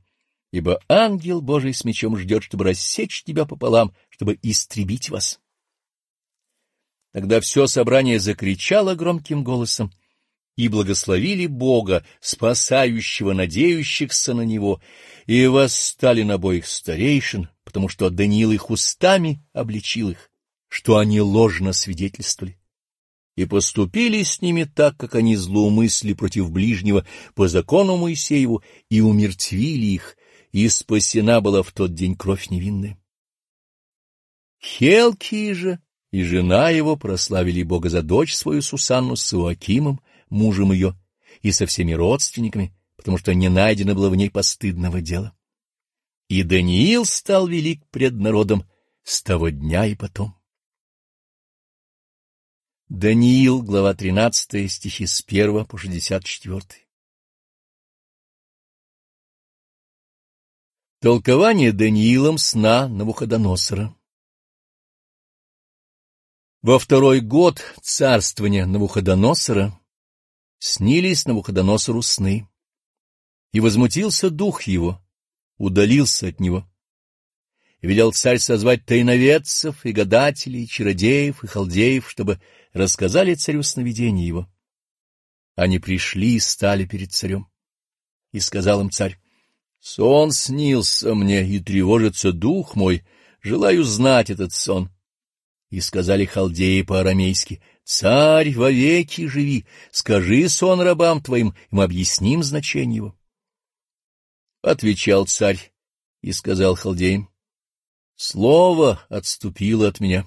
ибо 0.51 0.79
ангел 0.87 1.41
Божий 1.41 1.73
с 1.73 1.83
мечом 1.83 2.15
ждет, 2.17 2.43
чтобы 2.43 2.63
рассечь 2.63 3.23
тебя 3.23 3.45
пополам, 3.45 3.93
чтобы 4.09 4.39
истребить 4.41 5.09
вас. 5.09 5.41
Тогда 7.11 7.41
все 7.41 7.67
собрание 7.67 8.19
закричало 8.19 8.95
громким 8.95 9.43
голосом 9.43 9.91
и 10.55 10.67
благословили 10.67 11.47
Бога, 11.47 12.05
спасающего 12.19 13.33
надеющихся 13.33 14.33
на 14.33 14.41
Него, 14.41 14.81
и 15.25 15.47
восстали 15.47 16.23
на 16.23 16.35
обоих 16.35 16.67
старейшин, 16.67 17.49
потому 17.63 17.89
что 17.89 18.09
Даниил 18.09 18.51
их 18.51 18.69
устами 18.69 19.43
обличил 19.53 20.09
их, 20.09 20.29
что 20.67 20.97
они 20.97 21.21
ложно 21.21 21.73
свидетельствовали. 21.73 22.57
И 23.35 23.45
поступили 23.45 24.21
с 24.21 24.41
ними 24.41 24.63
так, 24.63 24.95
как 24.97 25.15
они 25.15 25.35
злоумысли 25.35 26.13
против 26.13 26.51
ближнего 26.51 27.05
по 27.33 27.47
закону 27.47 27.97
Моисееву, 27.97 28.63
и 28.89 29.01
умертвили 29.01 29.87
их, 29.87 30.17
и 30.51 30.69
спасена 30.69 31.41
была 31.41 31.63
в 31.63 31.71
тот 31.71 31.95
день 31.95 32.15
кровь 32.15 32.49
невинная. 32.51 32.99
Хелки 34.61 35.51
же 35.53 35.79
и 36.11 36.21
жена 36.21 36.69
его 36.69 36.95
прославили 36.95 37.63
Бога 37.63 37.89
за 37.89 38.03
дочь 38.03 38.35
свою 38.35 38.61
Сусанну 38.61 39.15
с 39.15 39.33
Иоакимом, 39.33 39.99
мужем 40.33 40.73
ее, 40.73 40.99
и 41.41 41.51
со 41.51 41.65
всеми 41.65 41.93
родственниками, 41.93 42.75
потому 42.97 43.17
что 43.17 43.33
не 43.33 43.49
найдено 43.49 43.95
было 43.95 44.09
в 44.09 44.15
ней 44.15 44.29
постыдного 44.29 45.01
дела. 45.01 45.35
И 46.27 46.43
Даниил 46.43 47.05
стал 47.05 47.47
велик 47.47 47.85
пред 47.87 48.13
народом 48.13 48.67
с 49.03 49.21
того 49.21 49.49
дня 49.49 49.85
и 49.85 49.95
потом. 49.95 50.35
Даниил, 52.89 53.61
глава 53.61 53.93
13, 53.93 54.71
стихи 54.71 55.05
с 55.05 55.23
1 55.25 55.65
по 55.65 55.77
64. 55.77 56.61
Толкование 60.99 61.73
Даниилом 61.73 62.37
сна 62.37 62.87
Навуходоносора 62.87 63.93
Во 66.61 66.79
второй 66.79 67.19
год 67.19 67.61
царствования 67.81 68.65
Навуходоносора 68.65 69.77
снились 70.63 71.25
Навуходоносору 71.25 72.01
сны, 72.01 72.47
и 73.51 73.59
возмутился 73.59 74.29
дух 74.29 74.63
его, 74.63 75.03
удалился 75.57 76.27
от 76.27 76.39
него. 76.39 76.65
И 77.81 77.87
велел 77.87 78.13
царь 78.13 78.39
созвать 78.39 78.85
тайноведцев 78.85 79.85
и 79.85 79.91
гадателей, 79.91 80.63
и 80.63 80.67
чародеев 80.67 81.43
и 81.43 81.47
халдеев, 81.47 82.09
чтобы 82.09 82.39
рассказали 82.71 83.33
царю 83.33 83.61
сновидение 83.61 84.25
его. 84.25 84.49
Они 85.55 85.79
пришли 85.79 86.35
и 86.35 86.39
стали 86.39 86.85
перед 86.85 87.11
царем. 87.11 87.49
И 88.31 88.39
сказал 88.39 88.79
им 88.79 88.89
царь, 88.89 89.19
«Сон 89.81 90.31
снился 90.31 91.13
мне, 91.13 91.45
и 91.45 91.59
тревожится 91.59 92.31
дух 92.31 92.77
мой, 92.77 93.05
желаю 93.41 93.83
знать 93.83 94.29
этот 94.29 94.53
сон». 94.53 94.89
И 95.69 95.81
сказали 95.81 96.23
халдеи 96.23 96.83
по-арамейски, 96.83 97.61
«Царь, 97.83 98.53
вовеки 98.55 99.27
живи, 99.27 99.65
скажи 99.91 100.47
сон 100.47 100.81
рабам 100.81 101.21
твоим, 101.21 101.49
и 101.49 101.53
мы 101.71 101.83
объясним 101.83 102.43
значение 102.43 102.97
его». 102.97 103.15
Отвечал 104.61 105.25
царь 105.25 105.73
и 106.21 106.31
сказал 106.31 106.75
халдеям, 106.75 107.29
«Слово 108.15 109.05
отступило 109.09 109.87
от 109.87 109.99
меня. 109.99 110.25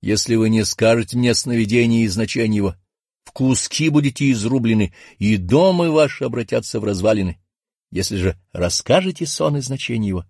Если 0.00 0.36
вы 0.36 0.48
не 0.48 0.64
скажете 0.64 1.18
мне 1.18 1.34
сновидение 1.34 2.04
и 2.04 2.08
значение 2.08 2.56
его, 2.58 2.76
в 3.24 3.32
куски 3.32 3.90
будете 3.90 4.30
изрублены, 4.30 4.94
и 5.18 5.36
дома 5.36 5.90
ваши 5.90 6.24
обратятся 6.24 6.80
в 6.80 6.84
развалины. 6.84 7.40
Если 7.90 8.16
же 8.16 8.40
расскажете 8.52 9.26
сон 9.26 9.56
и 9.56 9.60
значение 9.60 10.08
его, 10.08 10.26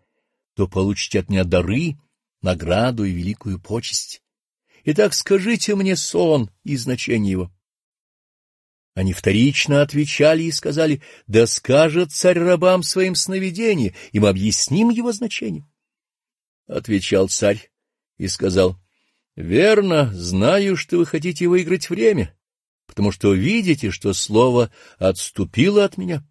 то 0.54 0.66
получите 0.66 1.20
от 1.20 1.28
меня 1.28 1.44
дары, 1.44 1.98
награду 2.42 3.04
и 3.04 3.12
великую 3.12 3.60
почесть. 3.60 4.22
Итак, 4.84 5.14
скажите 5.14 5.74
мне 5.74 5.96
сон 5.96 6.50
и 6.64 6.76
значение 6.76 7.32
его. 7.32 7.52
Они 8.94 9.12
вторично 9.12 9.82
отвечали 9.82 10.44
и 10.44 10.52
сказали, 10.52 11.02
да 11.26 11.46
скажет 11.46 12.12
царь 12.12 12.38
рабам 12.38 12.82
своим 12.82 13.14
сновидение, 13.14 13.94
и 14.12 14.18
мы 14.18 14.28
объясним 14.28 14.90
его 14.90 15.12
значение. 15.12 15.66
Отвечал 16.66 17.28
царь 17.28 17.70
и 18.18 18.26
сказал, 18.26 18.76
верно, 19.36 20.12
знаю, 20.12 20.76
что 20.76 20.98
вы 20.98 21.06
хотите 21.06 21.46
выиграть 21.46 21.88
время, 21.88 22.36
потому 22.86 23.12
что 23.12 23.32
видите, 23.32 23.90
что 23.90 24.12
слово 24.12 24.72
отступило 24.98 25.84
от 25.84 25.96
меня. 25.96 26.26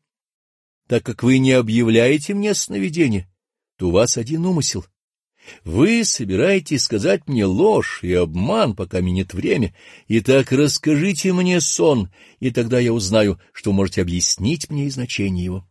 Так 0.88 1.04
как 1.04 1.24
вы 1.24 1.38
не 1.38 1.54
объявляете 1.54 2.34
мне 2.34 2.54
сновидение, 2.54 3.32
то 3.78 3.90
у 3.90 3.92
вас 3.92 4.18
один 4.18 4.46
умысел— 4.46 4.86
вы 5.64 6.04
собираетесь 6.04 6.84
сказать 6.84 7.28
мне 7.28 7.46
ложь 7.46 8.00
и 8.04 8.14
обман, 8.14 8.76
пока 8.76 9.02
минет 9.02 9.34
время. 9.34 9.74
Итак, 10.08 10.52
расскажите 10.52 11.34
мне 11.34 11.62
сон, 11.62 12.10
и 12.40 12.52
тогда 12.52 12.80
я 12.80 12.94
узнаю, 12.94 13.40
что 13.54 13.72
можете 13.72 14.02
объяснить 14.02 14.70
мне 14.70 14.86
и 14.86 14.90
значение 14.90 15.46
его. 15.46 15.68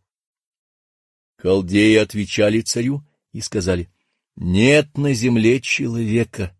Халдеи 1.37 1.95
отвечали 1.95 2.61
царю 2.61 3.03
и 3.31 3.41
сказали, 3.41 3.89
«Нет 4.35 4.97
на 4.97 5.13
земле 5.13 5.61
человека, 5.61 6.55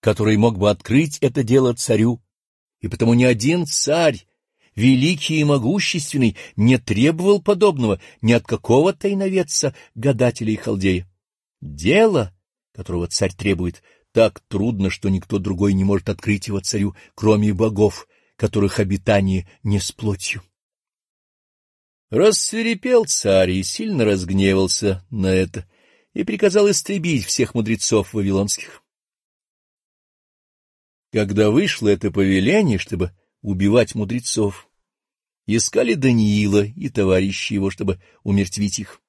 который 0.00 0.36
мог 0.36 0.58
бы 0.58 0.70
открыть 0.70 1.18
это 1.18 1.42
дело 1.42 1.72
царю, 1.74 2.20
и 2.80 2.88
потому 2.88 3.14
ни 3.14 3.24
один 3.24 3.64
царь, 3.64 4.26
великий 4.76 5.40
и 5.40 5.44
могущественный, 5.44 6.36
не 6.56 6.78
требовал 6.78 7.40
подобного 7.40 8.00
ни 8.20 8.32
от 8.32 8.44
какого 8.44 8.92
тайноведца, 8.92 9.74
гадателя 9.94 10.52
и 10.52 10.56
халдея. 10.56 11.08
Дело 11.60 12.33
которого 12.74 13.06
царь 13.06 13.32
требует, 13.32 13.82
так 14.12 14.40
трудно, 14.40 14.90
что 14.90 15.08
никто 15.08 15.38
другой 15.38 15.74
не 15.74 15.84
может 15.84 16.08
открыть 16.08 16.48
его 16.48 16.60
царю, 16.60 16.94
кроме 17.14 17.54
богов, 17.54 18.08
которых 18.36 18.80
обитание 18.80 19.48
не 19.62 19.78
с 19.78 19.92
плотью. 19.92 20.42
Рассверепел 22.10 23.06
царь 23.06 23.52
и 23.52 23.62
сильно 23.62 24.04
разгневался 24.04 25.04
на 25.10 25.28
это 25.28 25.68
и 26.12 26.22
приказал 26.24 26.70
истребить 26.70 27.24
всех 27.24 27.54
мудрецов 27.54 28.12
вавилонских. 28.12 28.82
Когда 31.12 31.50
вышло 31.50 31.88
это 31.88 32.10
повеление, 32.10 32.78
чтобы 32.78 33.12
убивать 33.40 33.94
мудрецов, 33.94 34.68
искали 35.46 35.94
Даниила 35.94 36.64
и 36.64 36.88
товарищи 36.88 37.54
его, 37.54 37.70
чтобы 37.70 38.00
умертвить 38.22 38.78
их. 38.78 39.00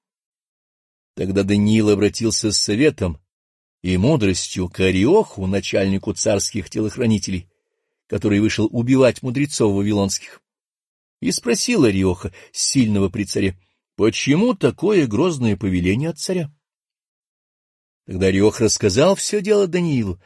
Тогда 1.15 1.43
Даниил 1.43 1.89
обратился 1.89 2.51
с 2.51 2.58
советом 2.58 3.19
и 3.86 3.98
мудростью 3.98 4.67
к 4.67 4.80
начальнику 5.45 6.12
царских 6.12 6.71
телохранителей, 6.71 7.48
который 8.08 8.39
вышел 8.39 8.67
убивать 8.71 9.21
мудрецов 9.21 9.76
вавилонских, 9.76 10.41
и 11.21 11.32
спросил 11.32 11.84
Ариоха, 11.84 12.34
сильного 12.52 13.10
при 13.10 13.26
царе, 13.26 13.60
почему 13.95 14.56
такое 14.56 15.06
грозное 15.06 15.56
повеление 15.56 16.10
от 16.10 16.17
царя? 16.17 16.52
Тогда 18.08 18.26
Ариох 18.26 18.60
рассказал 18.60 19.13
все 19.13 19.39
дело 19.39 19.67
Даниилу, 19.67 20.19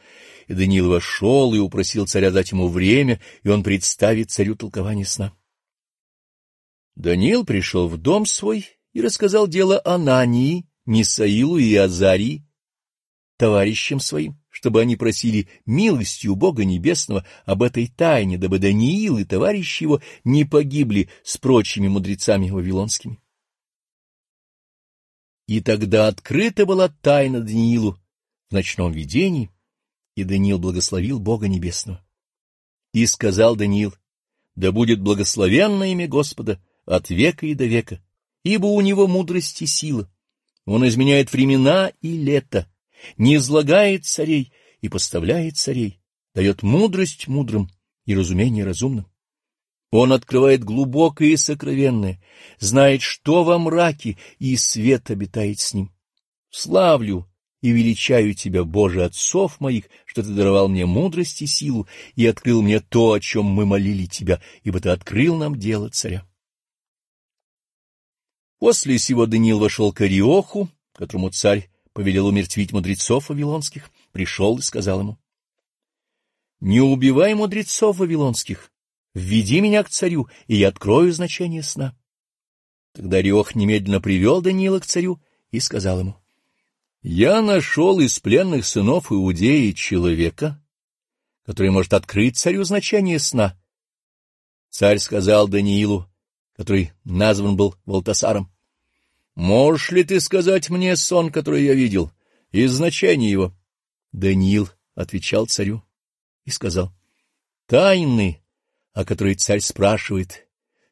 и 0.46 0.54
Даниил 0.54 0.88
вошел 0.88 1.52
и 1.54 1.58
упросил 1.58 2.06
царя 2.06 2.30
дать 2.30 2.52
ему 2.52 2.66
время, 2.66 3.20
и 3.42 3.50
он 3.50 3.62
представит 3.62 4.30
царю 4.30 4.56
толкование 4.56 5.04
сна. 5.04 5.34
Даниил 6.96 7.44
пришел 7.44 7.88
в 7.88 7.98
дом 7.98 8.24
свой 8.24 8.66
и 8.94 9.02
рассказал 9.02 9.46
дело 9.46 9.82
Анании, 9.84 10.66
Мисаилу 10.86 11.58
и 11.58 11.74
Азарии, 11.74 12.46
товарищам 13.40 14.00
своим, 14.00 14.38
чтобы 14.50 14.82
они 14.82 14.96
просили 14.96 15.48
милостью 15.64 16.36
Бога 16.36 16.66
Небесного 16.66 17.24
об 17.46 17.62
этой 17.62 17.86
тайне, 17.86 18.36
дабы 18.36 18.58
Даниил 18.58 19.16
и 19.16 19.24
товарищи 19.24 19.84
его 19.84 20.02
не 20.24 20.44
погибли 20.44 21.08
с 21.24 21.38
прочими 21.38 21.88
мудрецами 21.88 22.50
вавилонскими. 22.50 23.18
И 25.48 25.62
тогда 25.62 26.08
открыта 26.08 26.66
была 26.66 26.90
тайна 26.90 27.40
Даниилу 27.40 27.98
в 28.50 28.52
ночном 28.52 28.92
видении, 28.92 29.50
и 30.16 30.24
Даниил 30.24 30.58
благословил 30.58 31.18
Бога 31.18 31.48
Небесного. 31.48 32.04
И 32.92 33.06
сказал 33.06 33.56
Даниил, 33.56 33.94
да 34.54 34.70
будет 34.70 35.00
благословенно 35.00 35.90
имя 35.90 36.06
Господа 36.08 36.62
от 36.84 37.08
века 37.08 37.46
и 37.46 37.54
до 37.54 37.64
века, 37.64 38.04
ибо 38.44 38.66
у 38.66 38.82
него 38.82 39.06
мудрость 39.06 39.62
и 39.62 39.66
сила. 39.66 40.12
Он 40.66 40.86
изменяет 40.86 41.32
времена 41.32 41.90
и 42.02 42.18
лето, 42.18 42.70
не 43.16 43.36
излагает 43.36 44.04
царей 44.04 44.52
и 44.80 44.88
поставляет 44.88 45.56
царей, 45.56 46.00
дает 46.34 46.62
мудрость 46.62 47.28
мудрым 47.28 47.70
и 48.06 48.14
разумение 48.14 48.64
разумным. 48.64 49.06
Он 49.90 50.12
открывает 50.12 50.62
глубокое 50.62 51.28
и 51.28 51.36
сокровенное, 51.36 52.22
знает, 52.58 53.02
что 53.02 53.42
во 53.42 53.58
мраке, 53.58 54.18
и 54.38 54.56
свет 54.56 55.10
обитает 55.10 55.58
с 55.58 55.74
ним. 55.74 55.92
Славлю 56.48 57.26
и 57.60 57.70
величаю 57.70 58.34
тебя, 58.34 58.64
Боже, 58.64 59.04
отцов 59.04 59.60
моих, 59.60 59.86
что 60.06 60.22
ты 60.22 60.30
даровал 60.30 60.68
мне 60.68 60.86
мудрость 60.86 61.42
и 61.42 61.46
силу 61.46 61.88
и 62.14 62.26
открыл 62.26 62.62
мне 62.62 62.80
то, 62.80 63.12
о 63.12 63.20
чем 63.20 63.44
мы 63.46 63.66
молили 63.66 64.06
тебя, 64.06 64.40
ибо 64.62 64.80
ты 64.80 64.90
открыл 64.90 65.36
нам 65.36 65.58
дело 65.58 65.90
царя. 65.90 66.24
После 68.58 68.98
сего 68.98 69.26
Даниил 69.26 69.58
вошел 69.58 69.92
к 69.92 70.02
Ариоху, 70.02 70.68
которому 70.94 71.30
царь 71.30 71.68
повелел 71.92 72.26
умертвить 72.26 72.72
мудрецов 72.72 73.28
вавилонских, 73.28 73.90
пришел 74.12 74.58
и 74.58 74.62
сказал 74.62 75.00
ему, 75.00 75.18
«Не 76.60 76.80
убивай 76.80 77.34
мудрецов 77.34 77.98
вавилонских, 77.98 78.70
введи 79.14 79.60
меня 79.60 79.82
к 79.82 79.88
царю, 79.88 80.28
и 80.46 80.56
я 80.56 80.68
открою 80.68 81.12
значение 81.12 81.62
сна». 81.62 81.96
Тогда 82.92 83.22
Риох 83.22 83.54
немедленно 83.54 84.00
привел 84.00 84.42
Даниила 84.42 84.80
к 84.80 84.86
царю 84.86 85.20
и 85.50 85.60
сказал 85.60 86.00
ему, 86.00 86.16
«Я 87.02 87.40
нашел 87.40 88.00
из 88.00 88.18
пленных 88.18 88.66
сынов 88.66 89.10
Иудеи 89.10 89.72
человека, 89.72 90.62
который 91.46 91.70
может 91.70 91.94
открыть 91.94 92.36
царю 92.36 92.64
значение 92.64 93.18
сна». 93.18 93.58
Царь 94.68 94.98
сказал 94.98 95.48
Даниилу, 95.48 96.06
который 96.56 96.92
назван 97.04 97.56
был 97.56 97.74
Валтасаром, 97.86 98.52
Можешь 99.34 99.90
ли 99.90 100.04
ты 100.04 100.20
сказать 100.20 100.70
мне 100.70 100.96
сон, 100.96 101.30
который 101.30 101.64
я 101.64 101.74
видел, 101.74 102.10
и 102.50 102.66
значение 102.66 103.30
его? 103.30 103.54
Даниил 104.12 104.68
отвечал 104.94 105.46
царю 105.46 105.82
и 106.44 106.50
сказал, 106.50 106.92
тайны, 107.66 108.42
о 108.92 109.04
которой 109.04 109.34
царь 109.34 109.60
спрашивает, 109.60 110.48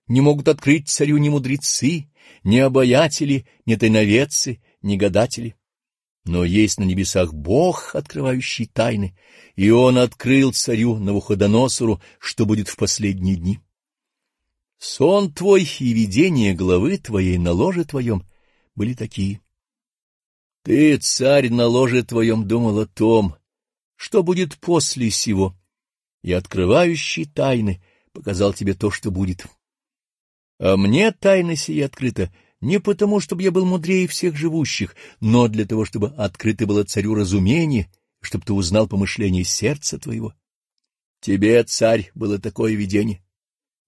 не 0.06 0.20
могут 0.20 0.48
открыть 0.48 0.88
царю 0.88 1.18
ни 1.18 1.28
мудрецы, 1.28 2.10
ни 2.44 2.58
обаятели, 2.58 3.46
ни 3.66 3.74
тайноведцы, 3.74 4.62
ни 4.82 4.96
гадатели. 4.96 5.56
Но 6.24 6.44
есть 6.44 6.78
на 6.78 6.84
небесах 6.84 7.32
Бог, 7.32 7.94
открывающий 7.94 8.66
тайны, 8.66 9.16
и 9.56 9.70
Он 9.70 9.98
открыл 9.98 10.52
царю 10.52 10.98
Навуходоносору, 10.98 12.00
что 12.18 12.46
будет 12.46 12.68
в 12.68 12.76
последние 12.76 13.36
дни. 13.36 13.60
Сон 14.78 15.32
твой 15.32 15.64
и 15.64 15.92
видение 15.92 16.54
главы 16.54 16.98
твоей 16.98 17.36
на 17.36 17.52
ложе 17.52 17.84
твоем 17.84 18.24
были 18.76 18.94
такие. 18.94 19.40
Ты, 20.62 20.96
царь, 20.98 21.50
на 21.50 21.66
ложе 21.66 22.04
твоем 22.04 22.46
думал 22.46 22.78
о 22.80 22.86
том, 22.86 23.36
что 23.96 24.22
будет 24.22 24.56
после 24.58 25.10
сего, 25.10 25.56
и 26.22 26.32
открывающий 26.32 27.24
тайны 27.24 27.82
показал 28.12 28.52
тебе 28.52 28.74
то, 28.74 28.90
что 28.90 29.10
будет. 29.10 29.46
А 30.60 30.76
мне 30.76 31.10
тайна 31.10 31.56
сия 31.56 31.86
открыта 31.86 32.32
не 32.60 32.78
потому, 32.80 33.20
чтобы 33.20 33.42
я 33.42 33.50
был 33.50 33.64
мудрее 33.64 34.06
всех 34.06 34.36
живущих, 34.36 34.94
но 35.20 35.48
для 35.48 35.64
того, 35.64 35.84
чтобы 35.84 36.08
открыто 36.16 36.66
было 36.66 36.84
царю 36.84 37.14
разумение, 37.14 37.90
чтобы 38.20 38.44
ты 38.44 38.52
узнал 38.52 38.88
помышление 38.88 39.44
сердца 39.44 39.98
твоего. 39.98 40.34
Тебе, 41.20 41.62
царь, 41.64 42.10
было 42.14 42.38
такое 42.38 42.74
видение. 42.74 43.24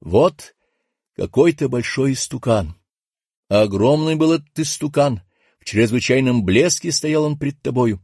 Вот 0.00 0.55
какой-то 1.16 1.68
большой 1.68 2.12
истукан. 2.12 2.77
Огромный 3.49 4.14
был 4.14 4.33
этот 4.33 4.59
истукан, 4.59 5.23
в 5.59 5.64
чрезвычайном 5.64 6.44
блеске 6.44 6.92
стоял 6.92 7.25
он 7.25 7.38
пред 7.38 7.61
тобою, 7.61 8.03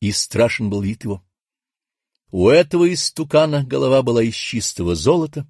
и 0.00 0.10
страшен 0.12 0.70
был 0.70 0.82
вид 0.82 1.04
его. 1.04 1.22
У 2.30 2.48
этого 2.48 2.92
истукана 2.92 3.64
голова 3.64 4.02
была 4.02 4.22
из 4.22 4.34
чистого 4.34 4.94
золота, 4.94 5.48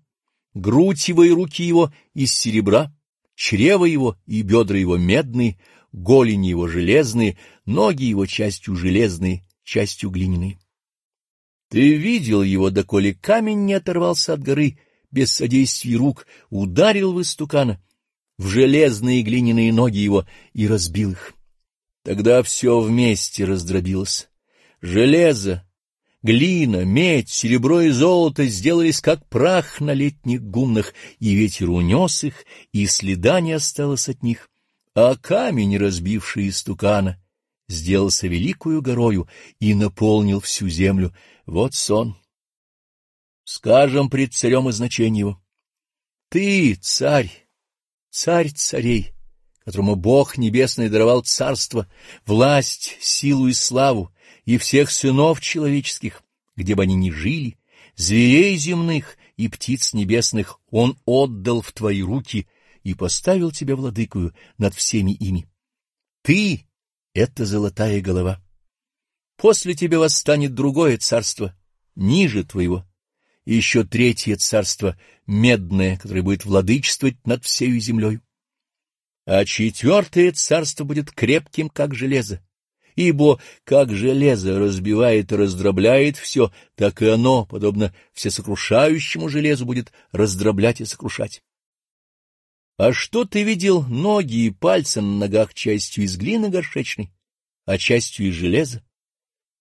грудь 0.55 1.09
его 1.09 1.25
и 1.25 1.31
руки 1.31 1.62
его 1.64 1.92
из 2.14 2.33
серебра, 2.33 2.95
чрево 3.35 3.85
его 3.85 4.19
и 4.27 4.42
бедра 4.42 4.79
его 4.79 4.97
медные, 4.97 5.59
голени 5.92 6.49
его 6.49 6.69
железные, 6.69 7.38
ноги 7.64 8.05
его 8.05 8.27
частью 8.27 8.77
железные, 8.77 9.45
частью 9.64 10.11
глиняные. 10.11 10.59
Ты 11.69 11.95
видел 11.95 12.42
его, 12.42 12.71
доколе 12.71 13.14
камень 13.14 13.64
не 13.64 13.75
оторвался 13.75 14.35
от 14.35 14.42
горы, 14.42 14.79
без 15.11 15.33
содействия 15.33 15.97
рук, 15.97 16.27
ударил 16.51 17.12
в 17.12 17.23
истукана, 17.23 17.81
в 18.38 18.47
железные 18.47 19.23
глиняные 19.23 19.73
ноги 19.73 19.99
его 19.99 20.27
и 20.53 20.66
разбил 20.66 21.12
их. 21.12 21.35
Тогда 22.05 22.42
все 22.42 22.81
вместе 22.81 23.45
раздробилось. 23.45 24.29
Железо, 24.81 25.66
глина, 26.23 26.85
медь, 26.85 27.31
серебро 27.31 27.81
и 27.81 27.90
золото 27.90 28.47
сделались 28.47 29.01
как 29.01 29.27
прах 29.29 29.81
на 29.81 29.92
летних 29.92 30.42
гумнах, 30.42 30.95
и 31.19 31.35
ветер 31.35 31.71
унес 31.71 32.25
их, 32.25 32.45
и 32.73 32.87
следа 32.87 33.40
не 33.40 33.53
осталось 33.53 34.09
от 34.09 34.23
них. 34.23 34.51
А 34.95 35.16
камень, 35.16 35.79
разбивший 35.79 36.49
истукана, 36.49 37.21
сделался 37.69 38.29
великою 38.29 38.83
горою 38.83 39.29
и 39.59 39.75
наполнил 39.75 40.40
всю 40.40 40.69
землю. 40.69 41.14
Вот 41.47 41.75
сон. 41.75 42.16
Скажем 43.47 44.11
пред 44.11 44.35
царем 44.35 44.69
и 44.69 44.73
значение 44.73 45.21
его. 45.21 45.43
Ты, 46.31 46.75
царь, 46.75 47.31
царь 48.11 48.51
царей, 48.51 49.13
которому 49.65 49.95
Бог 49.95 50.37
Небесный 50.37 50.89
даровал 50.89 51.23
царство, 51.23 51.89
власть, 52.27 52.97
силу 53.01 53.47
и 53.47 53.53
славу, 53.53 54.13
и 54.47 54.59
всех 54.59 54.91
сынов 54.91 55.41
человеческих, 55.41 56.25
где 56.57 56.75
бы 56.75 56.83
они 56.83 56.97
ни 56.97 57.11
жили, 57.11 57.57
зверей 57.95 58.57
земных 58.57 59.17
и 59.37 59.47
птиц 59.47 59.93
небесных 59.93 60.59
Он 60.71 60.99
отдал 61.05 61.63
в 61.63 61.71
твои 61.71 62.03
руки 62.03 62.49
и 62.83 62.95
поставил 62.95 63.53
тебя 63.53 63.77
владыкою 63.77 64.35
над 64.59 64.75
всеми 64.75 65.13
ими. 65.13 65.49
Ты— 66.23 66.67
это 67.15 67.47
золотая 67.47 68.01
голова. 68.01 68.43
После 69.37 69.75
тебя 69.75 70.01
восстанет 70.01 70.53
другое 70.53 70.99
царство, 70.99 71.57
ниже 71.95 72.43
твоего, 72.43 72.85
и 73.47 73.55
еще 73.55 73.85
третье 73.85 74.37
царство, 74.37 74.99
медное, 75.27 75.97
которое 75.97 76.23
будет 76.23 76.45
владычествовать 76.45 77.25
над 77.27 77.45
всею 77.45 77.81
землей. 77.81 78.21
А 79.25 79.45
четвертое 79.45 80.33
царство 80.33 80.85
будет 80.85 81.11
крепким, 81.13 81.69
как 81.69 81.95
железо, 81.95 82.41
ибо 82.97 83.41
как 83.65 83.95
железо 83.95 84.59
разбивает 84.59 85.33
и 85.33 85.37
раздробляет 85.37 86.17
все, 86.17 86.53
так 86.75 87.01
и 87.03 87.09
оно, 87.09 87.47
подобно 87.47 87.95
всесокрушающему 88.13 89.29
железу, 89.29 89.65
будет 89.65 89.93
раздроблять 90.13 90.81
и 90.81 90.85
сокрушать. 90.85 91.43
А 92.79 92.93
что 92.93 93.25
ты 93.25 93.43
видел 93.43 93.83
ноги 93.85 94.47
и 94.47 94.51
пальцы 94.51 95.01
на 95.01 95.19
ногах 95.19 95.55
частью 95.55 96.05
из 96.05 96.17
глины 96.17 96.51
горшечной, 96.51 97.11
а 97.65 97.79
частью 97.79 98.29
из 98.29 98.35
железа? 98.35 98.85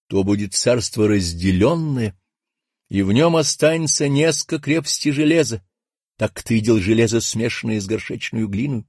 То 0.08 0.24
будет 0.24 0.54
царство 0.54 1.08
разделенное, 1.08 2.16
и 2.90 3.02
в 3.02 3.12
нем 3.12 3.36
останется 3.36 4.08
несколько 4.08 4.60
крепости 4.60 5.10
железа, 5.10 5.64
так 6.18 6.44
ты 6.44 6.56
видел 6.56 6.80
железо, 6.80 7.20
смешанное 7.20 7.80
с 7.80 7.88
горшечную 7.88 8.48
глиной. 8.48 8.86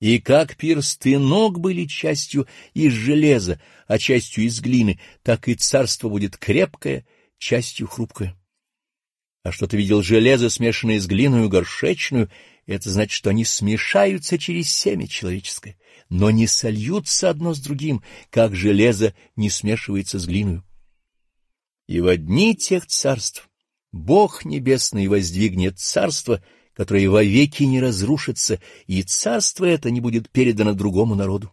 И 0.00 0.18
как 0.18 0.56
персты 0.56 1.18
ног 1.18 1.60
были 1.60 1.84
частью 1.84 2.46
из 2.72 2.92
железа, 2.92 3.60
а 3.86 3.98
частью 3.98 4.44
из 4.44 4.60
глины, 4.60 4.98
так 5.22 5.46
и 5.46 5.54
царство 5.54 6.08
будет 6.08 6.38
крепкое, 6.38 7.06
частью 7.38 7.86
хрупкое. 7.86 8.34
А 9.42 9.52
что 9.52 9.66
ты 9.66 9.76
видел 9.76 10.02
железо, 10.02 10.48
смешанное 10.48 10.98
с 10.98 11.06
глиной 11.06 11.48
горшечную, 11.48 12.30
это 12.66 12.90
значит, 12.90 13.12
что 13.12 13.30
они 13.30 13.44
смешаются 13.44 14.38
через 14.38 14.70
семя 14.72 15.06
человеческое, 15.06 15.76
но 16.08 16.30
не 16.30 16.46
сольются 16.46 17.28
одно 17.28 17.52
с 17.52 17.60
другим, 17.60 18.02
как 18.30 18.54
железо 18.54 19.14
не 19.36 19.50
смешивается 19.50 20.18
с 20.18 20.26
глиной. 20.26 20.62
И 21.90 22.00
в 22.00 22.06
одни 22.06 22.54
тех 22.54 22.86
царств 22.86 23.50
Бог 23.92 24.46
Небесный 24.46 25.08
воздвигнет 25.08 25.78
царство— 25.78 26.42
которое 26.80 27.10
вовеки 27.10 27.64
не 27.64 27.78
разрушится, 27.78 28.58
и 28.86 29.02
царство 29.02 29.66
это 29.66 29.90
не 29.90 30.00
будет 30.00 30.30
передано 30.30 30.72
другому 30.72 31.14
народу. 31.14 31.52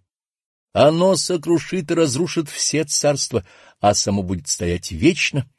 Оно 0.71 1.17
сокрушит 1.17 1.91
и 1.91 1.93
разрушит 1.93 2.47
все 2.47 2.85
царства, 2.85 3.45
а 3.81 3.93
само 3.93 4.23
будет 4.23 4.47
стоять 4.47 4.91
вечно, 4.91 5.49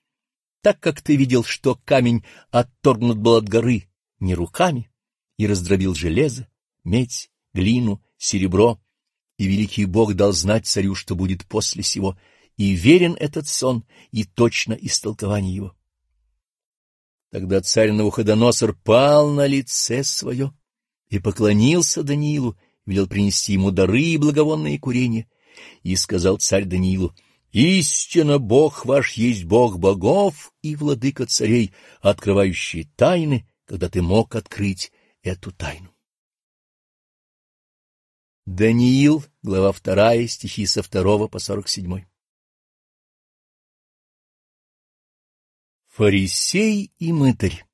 так 0.63 0.81
как 0.81 1.03
ты 1.03 1.17
видел, 1.17 1.45
что 1.45 1.79
камень 1.85 2.25
отторгнут 2.51 3.19
был 3.19 3.37
от 3.37 3.47
горы 3.47 3.91
не 4.21 4.35
руками 4.35 4.91
и 5.37 5.47
раздробил 5.47 5.95
железо, 5.95 6.49
медь, 6.83 7.31
глину, 7.53 8.03
серебро, 8.17 8.81
и 9.37 9.47
великий 9.47 9.85
Бог 9.85 10.15
дал 10.15 10.33
знать 10.33 10.67
царю, 10.67 10.95
что 10.95 11.15
будет 11.15 11.45
после 11.45 11.83
сего, 11.83 12.17
и 12.59 12.73
верен 12.73 13.17
этот 13.19 13.49
сон, 13.49 13.85
и 14.11 14.25
точно 14.25 14.75
истолкование 14.75 15.55
его. 15.55 15.75
Тогда 17.31 17.61
царь 17.61 17.93
Навуходоносор 17.93 18.75
пал 18.75 19.31
на 19.31 19.47
лице 19.47 20.03
свое 20.03 20.53
и 21.09 21.21
поклонился 21.21 22.03
Даниилу, 22.03 22.59
велел 22.85 23.07
принести 23.07 23.53
ему 23.53 23.71
дары 23.71 24.03
и 24.03 24.19
благовонные 24.19 24.79
курения, 24.79 25.29
и 25.83 25.95
сказал 25.95 26.39
царь 26.39 26.65
Даниилу, 26.65 27.15
«Истинно 27.53 28.39
Бог 28.39 28.85
ваш 28.85 29.13
есть 29.13 29.45
Бог 29.45 29.79
богов 29.79 30.53
и 30.61 30.75
владыка 30.75 31.27
царей, 31.27 31.73
открывающий 32.01 32.91
тайны, 32.97 33.49
когда 33.67 33.89
ты 33.89 34.03
мог 34.03 34.35
открыть 34.35 34.91
эту 35.23 35.53
тайну». 35.53 35.91
Даниил, 38.47 39.25
глава 39.43 39.73
2, 39.73 40.27
стихи 40.27 40.67
со 40.67 40.83
2 40.83 41.29
по 41.29 41.39
47. 41.39 42.05
Фарисей 45.99 46.93
и 47.01 47.13
мытарь 47.13 47.65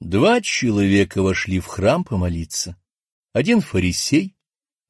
Два 0.00 0.42
человека 0.42 1.22
вошли 1.22 1.60
в 1.60 1.66
храм 1.66 2.04
помолиться. 2.04 2.76
Один 3.32 3.62
фарисей, 3.62 4.36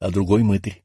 а 0.00 0.10
другой 0.10 0.42
мытарь. 0.42 0.82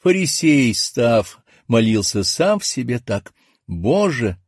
Фарисей, 0.00 0.74
став, 0.74 1.42
молился 1.66 2.24
сам 2.24 2.58
в 2.58 2.66
себе 2.66 2.98
так. 2.98 3.32
«Боже, 3.66 4.38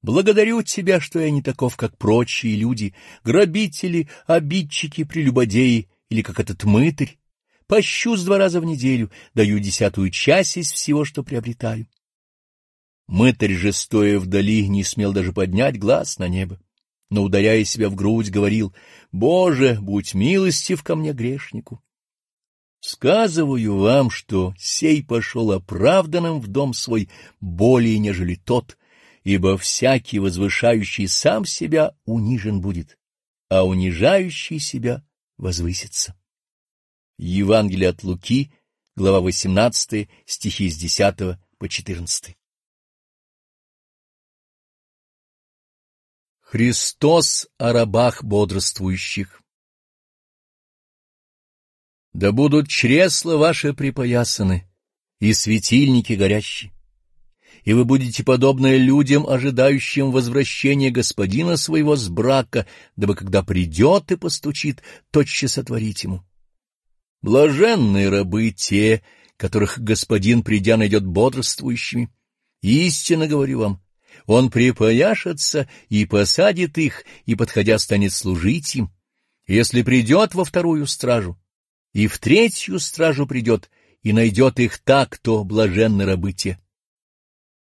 благодарю 0.00 0.62
Тебя, 0.62 1.00
что 1.00 1.20
я 1.20 1.30
не 1.30 1.42
таков, 1.42 1.76
как 1.76 1.98
прочие 1.98 2.56
люди, 2.56 2.94
грабители, 3.24 4.08
обидчики, 4.26 5.04
прелюбодеи 5.04 5.90
или 6.08 6.22
как 6.22 6.40
этот 6.40 6.64
мытарь. 6.64 7.18
Пощу 7.66 8.16
с 8.16 8.24
два 8.24 8.38
раза 8.38 8.62
в 8.62 8.64
неделю, 8.64 9.10
даю 9.34 9.58
десятую 9.58 10.08
часть 10.08 10.56
из 10.56 10.72
всего, 10.72 11.04
что 11.04 11.22
приобретаю. 11.22 11.86
Мытарь 13.08 13.54
же, 13.54 13.72
стоя 13.72 14.18
вдали, 14.18 14.68
не 14.68 14.84
смел 14.84 15.14
даже 15.14 15.32
поднять 15.32 15.78
глаз 15.78 16.18
на 16.18 16.28
небо, 16.28 16.60
но, 17.10 17.22
ударяя 17.22 17.64
себя 17.64 17.88
в 17.88 17.94
грудь, 17.94 18.30
говорил, 18.30 18.74
«Боже, 19.12 19.78
будь 19.80 20.12
милостив 20.12 20.82
ко 20.82 20.94
мне, 20.94 21.12
грешнику!» 21.14 21.82
Сказываю 22.80 23.78
вам, 23.78 24.10
что 24.10 24.54
сей 24.58 25.02
пошел 25.02 25.52
оправданным 25.52 26.38
в 26.40 26.48
дом 26.48 26.74
свой 26.74 27.08
более, 27.40 27.98
нежели 27.98 28.34
тот, 28.34 28.76
ибо 29.24 29.56
всякий, 29.56 30.18
возвышающий 30.18 31.08
сам 31.08 31.46
себя, 31.46 31.96
унижен 32.04 32.60
будет, 32.60 32.98
а 33.48 33.64
унижающий 33.66 34.60
себя 34.60 35.02
возвысится. 35.38 36.14
Евангелие 37.16 37.88
от 37.88 38.04
Луки, 38.04 38.52
глава 38.94 39.20
18, 39.20 40.08
стихи 40.26 40.70
с 40.70 40.76
10 40.76 41.38
по 41.58 41.68
14. 41.68 42.37
Христос 46.50 47.46
о 47.58 47.74
рабах 47.74 48.24
бодрствующих. 48.24 49.42
Да 52.14 52.32
будут 52.32 52.68
чресла 52.68 53.36
ваши 53.36 53.74
припоясаны 53.74 54.66
и 55.20 55.34
светильники 55.34 56.14
горящие, 56.14 56.72
и 57.64 57.74
вы 57.74 57.84
будете 57.84 58.24
подобны 58.24 58.78
людям, 58.78 59.28
ожидающим 59.28 60.10
возвращения 60.10 60.90
господина 60.90 61.58
своего 61.58 61.96
с 61.96 62.08
брака, 62.08 62.66
дабы 62.96 63.14
когда 63.14 63.42
придет 63.42 64.10
и 64.10 64.16
постучит, 64.16 64.82
тотчас 65.10 65.58
отворить 65.58 66.04
ему. 66.04 66.24
Блаженные 67.20 68.08
рабы 68.08 68.52
те, 68.52 69.02
которых 69.36 69.80
господин, 69.80 70.42
придя, 70.42 70.78
найдет 70.78 71.04
бодрствующими. 71.04 72.08
Истинно 72.62 73.26
говорю 73.26 73.58
вам, 73.58 73.82
он 74.28 74.50
припояшется 74.50 75.70
и 75.88 76.04
посадит 76.04 76.76
их, 76.76 77.04
и, 77.24 77.34
подходя, 77.34 77.78
станет 77.78 78.12
служить 78.12 78.76
им. 78.76 78.92
Если 79.46 79.80
придет 79.80 80.34
во 80.34 80.44
вторую 80.44 80.86
стражу, 80.86 81.40
и 81.94 82.06
в 82.06 82.18
третью 82.18 82.78
стражу 82.78 83.26
придет, 83.26 83.70
и 84.02 84.12
найдет 84.12 84.60
их 84.60 84.80
так, 84.80 85.16
то 85.16 85.44
блаженны 85.44 86.04
рабы 86.04 86.34
те. 86.34 86.60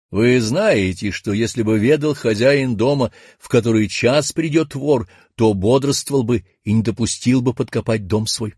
Вы 0.10 0.42
знаете, 0.42 1.12
что 1.12 1.34
если 1.34 1.62
бы 1.62 1.78
ведал 1.78 2.16
хозяин 2.16 2.76
дома, 2.76 3.12
в 3.38 3.48
который 3.48 3.88
час 3.88 4.32
придет 4.32 4.74
вор, 4.74 5.08
то 5.36 5.54
бодрствовал 5.54 6.24
бы 6.24 6.46
и 6.64 6.74
не 6.74 6.82
допустил 6.82 7.44
бы 7.44 7.54
подкопать 7.54 8.08
дом 8.08 8.26
свой. 8.26 8.56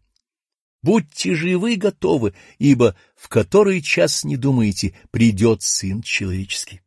Будьте 0.81 1.35
же 1.35 1.57
вы 1.57 1.75
готовы, 1.75 2.33
ибо 2.57 2.95
в 3.17 3.27
который 3.27 3.81
час 3.81 4.23
не 4.23 4.37
думаете, 4.37 4.95
придет 5.11 5.61
Сын 5.61 6.01
Человеческий. 6.01 6.79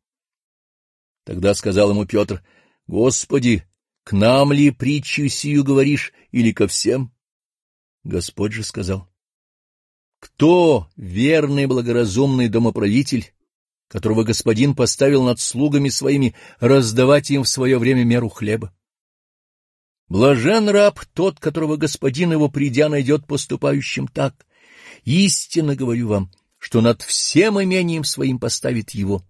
Тогда 1.31 1.55
сказал 1.55 1.90
ему 1.90 2.07
Петр, 2.07 2.43
Господи, 2.88 3.62
к 4.03 4.11
нам 4.11 4.53
ли 4.53 4.73
притчу 4.73 5.29
сию 5.29 5.62
говоришь 5.62 6.12
или 6.33 6.51
ко 6.51 6.66
всем? 6.66 7.14
Господь 8.03 8.51
же 8.51 8.64
сказал, 8.64 9.09
Кто 10.19 10.88
верный 10.97 11.66
благоразумный 11.66 12.49
домоправитель, 12.49 13.33
которого 13.87 14.25
господин 14.25 14.75
поставил 14.75 15.23
над 15.23 15.38
слугами 15.38 15.88
своими 15.88 16.35
раздавать 16.59 17.31
им 17.31 17.45
в 17.45 17.49
свое 17.49 17.79
время 17.79 18.03
меру 18.03 18.29
хлеба? 18.29 18.75
Блажен 20.09 20.69
раб 20.69 20.99
тот, 21.14 21.38
которого 21.38 21.77
господин 21.77 22.33
его, 22.33 22.49
придя, 22.49 22.88
найдет 22.88 23.29
поступающим 23.29 24.09
так. 24.09 24.35
Истинно 25.05 25.77
говорю 25.77 26.09
вам, 26.09 26.33
что 26.59 26.81
над 26.81 27.03
всем 27.03 27.62
имением 27.62 28.03
своим 28.03 28.40
поставит 28.40 28.90
его. 28.90 29.25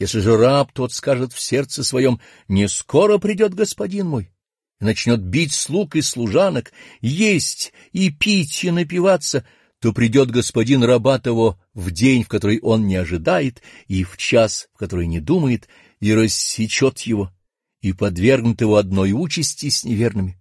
Если 0.00 0.20
же 0.20 0.38
раб 0.38 0.72
тот 0.72 0.94
скажет 0.94 1.34
в 1.34 1.38
сердце 1.38 1.84
своем, 1.84 2.20
не 2.48 2.68
скоро 2.68 3.18
придет 3.18 3.52
господин 3.52 4.06
мой, 4.06 4.32
и 4.80 4.84
начнет 4.84 5.20
бить 5.20 5.52
слуг 5.52 5.94
и 5.94 6.00
служанок, 6.00 6.72
есть 7.02 7.74
и 7.92 8.10
пить 8.10 8.64
и 8.64 8.70
напиваться, 8.70 9.46
то 9.78 9.92
придет 9.92 10.30
господин 10.30 10.82
раба 10.84 11.18
того 11.18 11.60
в 11.74 11.90
день, 11.90 12.24
в 12.24 12.28
который 12.28 12.60
он 12.60 12.86
не 12.86 12.96
ожидает, 12.96 13.62
и 13.88 14.02
в 14.02 14.16
час, 14.16 14.68
в 14.72 14.78
который 14.78 15.06
не 15.06 15.20
думает, 15.20 15.68
и 16.00 16.14
рассечет 16.14 17.00
его 17.00 17.30
и 17.82 17.92
подвергнут 17.92 18.62
его 18.62 18.76
одной 18.76 19.12
участи 19.12 19.68
с 19.68 19.84
неверными. 19.84 20.38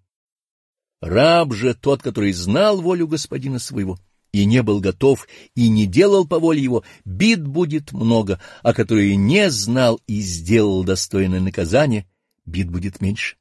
Раб 1.02 1.54
же 1.54 1.74
тот, 1.74 2.02
который 2.02 2.32
знал 2.32 2.82
волю 2.82 3.08
господина 3.08 3.60
своего, 3.60 3.98
и 4.32 4.46
не 4.46 4.62
был 4.62 4.80
готов, 4.80 5.28
и 5.56 5.70
не 5.70 5.86
делал 5.86 6.28
по 6.28 6.40
воле 6.40 6.62
его, 6.62 6.84
бит 7.06 7.46
будет 7.46 7.92
много, 7.92 8.40
а 8.62 8.74
который 8.74 9.16
не 9.16 9.50
знал 9.50 10.00
и 10.08 10.22
сделал 10.22 10.84
достойное 10.84 11.40
наказание, 11.40 12.08
бит 12.46 12.70
будет 12.70 13.02
меньше. 13.02 13.38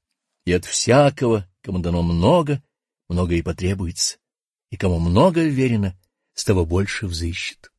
И 0.46 0.53
от 0.53 0.64
всякого, 0.64 1.48
кому 1.62 1.79
дано 1.79 2.03
много, 2.03 2.62
много 3.09 3.35
и 3.35 3.42
потребуется, 3.42 4.18
и 4.70 4.77
кому 4.77 4.98
много 4.98 5.42
верено, 5.42 5.98
с 6.35 6.44
того 6.44 6.64
больше 6.64 7.07
взыщет. 7.07 7.70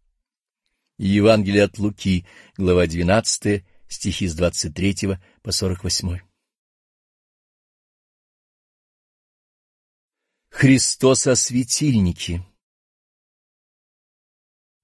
Евангелие 0.97 1.63
от 1.63 1.79
Луки, 1.79 2.25
глава 2.57 2.85
12, 2.85 3.63
стихи 3.87 4.27
с 4.27 4.35
23 4.35 5.17
по 5.41 5.51
48. 5.51 6.19
Христос 10.49 11.27
о 11.27 11.35
светильнике 11.35 12.43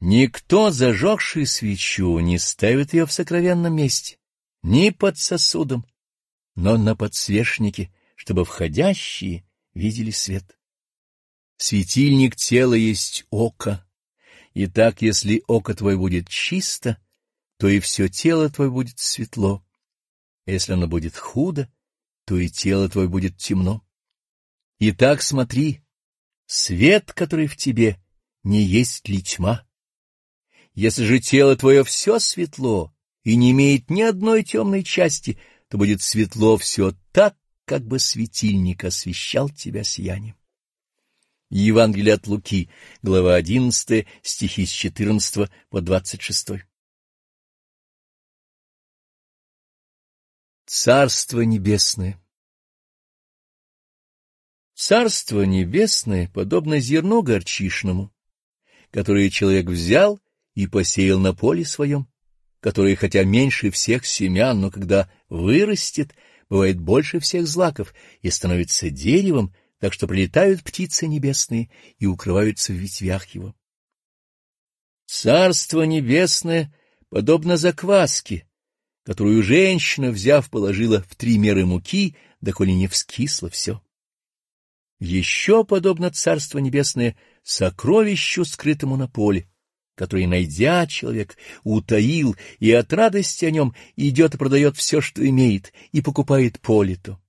Никто, 0.07 0.69
зажегший 0.69 1.47
свечу, 1.47 2.19
не 2.19 2.37
ставит 2.37 2.93
ее 2.93 3.07
в 3.07 3.11
сокровенном 3.11 3.75
месте, 3.75 4.19
ни 4.61 4.91
под 4.91 5.17
сосудом, 5.17 5.83
но 6.53 6.77
на 6.77 6.95
подсвечнике, 6.95 7.91
чтобы 8.15 8.45
входящие 8.45 9.49
видели 9.73 10.11
свет. 10.11 10.59
Светильник 11.57 12.35
тела 12.35 12.75
есть 12.75 13.25
око, 13.31 13.83
и 14.53 14.67
так, 14.67 15.01
если 15.01 15.41
око 15.47 15.73
твое 15.73 15.97
будет 15.97 16.29
чисто, 16.29 17.03
то 17.57 17.67
и 17.67 17.79
все 17.79 18.07
тело 18.07 18.47
твое 18.51 18.69
будет 18.69 18.99
светло. 18.99 19.65
Если 20.45 20.73
оно 20.73 20.87
будет 20.87 21.17
худо, 21.17 21.67
то 22.25 22.37
и 22.37 22.47
тело 22.47 22.87
твое 22.89 23.09
будет 23.09 23.37
темно. 23.37 23.83
Итак, 24.77 25.23
смотри, 25.23 25.81
свет, 26.45 27.11
который 27.11 27.47
в 27.47 27.57
тебе, 27.57 27.99
не 28.43 28.61
есть 28.61 29.09
ли 29.09 29.23
тьма? 29.23 29.65
Если 30.75 31.05
же 31.05 31.19
тело 31.19 31.55
твое 31.55 31.85
все 31.85 32.19
светло 32.19 32.93
и 33.23 33.38
не 33.38 33.51
имеет 33.51 33.89
ни 33.89 34.01
одной 34.01 34.43
темной 34.43 34.83
части, 34.83 35.39
то 35.69 35.77
будет 35.77 36.01
светло 36.01 36.57
все 36.57 36.93
так, 37.13 37.38
как 37.63 37.85
бы 37.85 37.97
светильник 37.97 38.83
освещал 38.83 39.49
тебя 39.49 39.85
сиянием. 39.85 40.35
Евангелие 41.49 42.15
от 42.15 42.27
Луки, 42.27 42.69
глава 43.01 43.35
11, 43.35 44.05
стихи 44.21 44.65
с 44.65 44.69
14 44.69 45.49
по 45.69 45.79
26. 45.81 46.65
Царство 50.65 51.41
Небесное 51.41 52.21
Царство 54.73 55.43
Небесное 55.43 56.27
подобно 56.27 56.79
зерну 56.81 57.21
горчишному, 57.21 58.13
которое 58.91 59.29
человек 59.29 59.67
взял 59.67 60.19
и 60.55 60.67
посеял 60.67 61.19
на 61.19 61.33
поле 61.33 61.65
своем, 61.65 62.07
которое, 62.61 62.95
хотя 62.95 63.23
меньше 63.23 63.69
всех 63.69 64.05
семян, 64.05 64.59
но 64.59 64.71
когда 64.71 65.11
вырастет, 65.29 66.15
бывает 66.49 66.79
больше 66.79 67.19
всех 67.19 67.47
злаков 67.47 67.93
и 68.21 68.29
становится 68.29 68.89
деревом, 68.89 69.53
так 69.79 69.93
что 69.93 70.07
прилетают 70.07 70.63
птицы 70.63 71.05
небесные 71.07 71.69
и 71.99 72.05
укрываются 72.05 72.71
в 72.71 72.75
ветвях 72.75 73.27
его. 73.27 73.53
Царство 75.05 75.83
Небесное 75.83 76.73
подобно 77.09 77.57
закваске, 77.57 78.47
которую 79.03 79.43
женщина, 79.43 80.09
взяв, 80.09 80.49
положила 80.49 81.01
в 81.03 81.15
три 81.15 81.37
меры 81.37 81.65
муки, 81.65 82.15
доколе 82.41 82.73
не 82.73 82.87
вскисло 82.87 83.49
все. 83.49 83.81
Еще 84.99 85.63
подобно 85.63 86.09
Царство 86.09 86.57
Небесное 86.57 87.15
сокровищу, 87.43 88.45
скрытому 88.45 88.97
на 88.97 89.07
поле, 89.07 89.47
который, 89.95 90.27
найдя 90.27 90.86
человек, 90.88 91.38
утаил, 91.63 92.36
и 92.60 92.71
от 92.71 92.91
радости 92.93 93.45
о 93.45 93.51
нем 93.51 93.73
идет 93.95 94.36
и 94.36 94.38
продает 94.38 94.77
все, 94.77 95.01
что 95.01 95.27
имеет, 95.27 95.73
и 95.91 96.01
покупает 96.01 96.60
поле 96.60 96.95
то. 96.95 97.19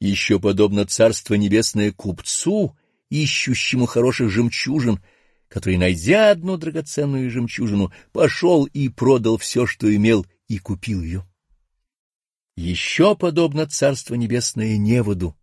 Еще 0.00 0.40
подобно 0.40 0.84
Царство 0.84 1.34
Небесное 1.34 1.92
купцу, 1.92 2.76
ищущему 3.10 3.86
хороших 3.86 4.30
жемчужин, 4.30 5.00
который, 5.48 5.76
найдя 5.76 6.30
одну 6.30 6.56
драгоценную 6.56 7.30
жемчужину, 7.30 7.92
пошел 8.12 8.64
и 8.64 8.88
продал 8.88 9.36
все, 9.36 9.66
что 9.66 9.94
имел, 9.94 10.26
и 10.48 10.58
купил 10.58 11.02
ее. 11.02 11.26
Еще 12.56 13.14
подобно 13.14 13.66
Царство 13.66 14.14
Небесное 14.14 14.76
неводу, 14.76 15.36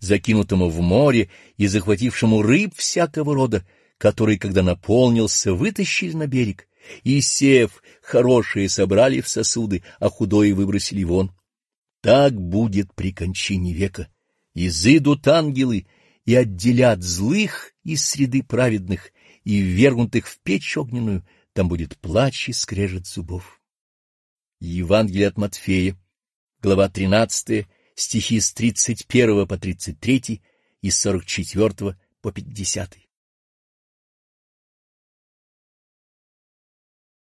закинутому 0.00 0.68
в 0.68 0.80
море 0.80 1.30
и 1.56 1.66
захватившему 1.66 2.42
рыб 2.42 2.74
всякого 2.76 3.34
рода, 3.34 3.66
который, 4.04 4.36
когда 4.36 4.62
наполнился, 4.62 5.54
вытащили 5.54 6.12
на 6.12 6.26
берег, 6.26 6.68
и, 7.04 7.22
сев, 7.22 7.82
хорошие 8.02 8.68
собрали 8.68 9.22
в 9.22 9.28
сосуды, 9.30 9.82
а 9.98 10.10
худое 10.10 10.54
выбросили 10.54 11.04
вон. 11.04 11.32
Так 12.02 12.38
будет 12.38 12.92
при 12.92 13.14
кончине 13.14 13.72
века. 13.72 14.12
Изыдут 14.54 15.26
ангелы 15.26 15.86
и 16.26 16.34
отделят 16.34 17.02
злых 17.02 17.72
из 17.82 18.04
среды 18.04 18.42
праведных, 18.42 19.10
и 19.42 19.60
ввергнутых 19.60 20.28
в 20.28 20.38
печь 20.40 20.76
огненную, 20.76 21.26
там 21.54 21.68
будет 21.68 21.96
плач 21.96 22.50
и 22.50 22.52
скрежет 22.52 23.06
зубов. 23.06 23.58
Евангелие 24.60 25.28
от 25.28 25.38
Матфея, 25.38 25.96
глава 26.60 26.90
13, 26.90 27.66
стихи 27.94 28.38
с 28.38 28.52
31 28.52 29.46
по 29.46 29.56
33 29.56 30.42
и 30.82 30.90
с 30.90 31.00
44 31.00 31.96
по 32.20 32.32
50. 32.32 33.03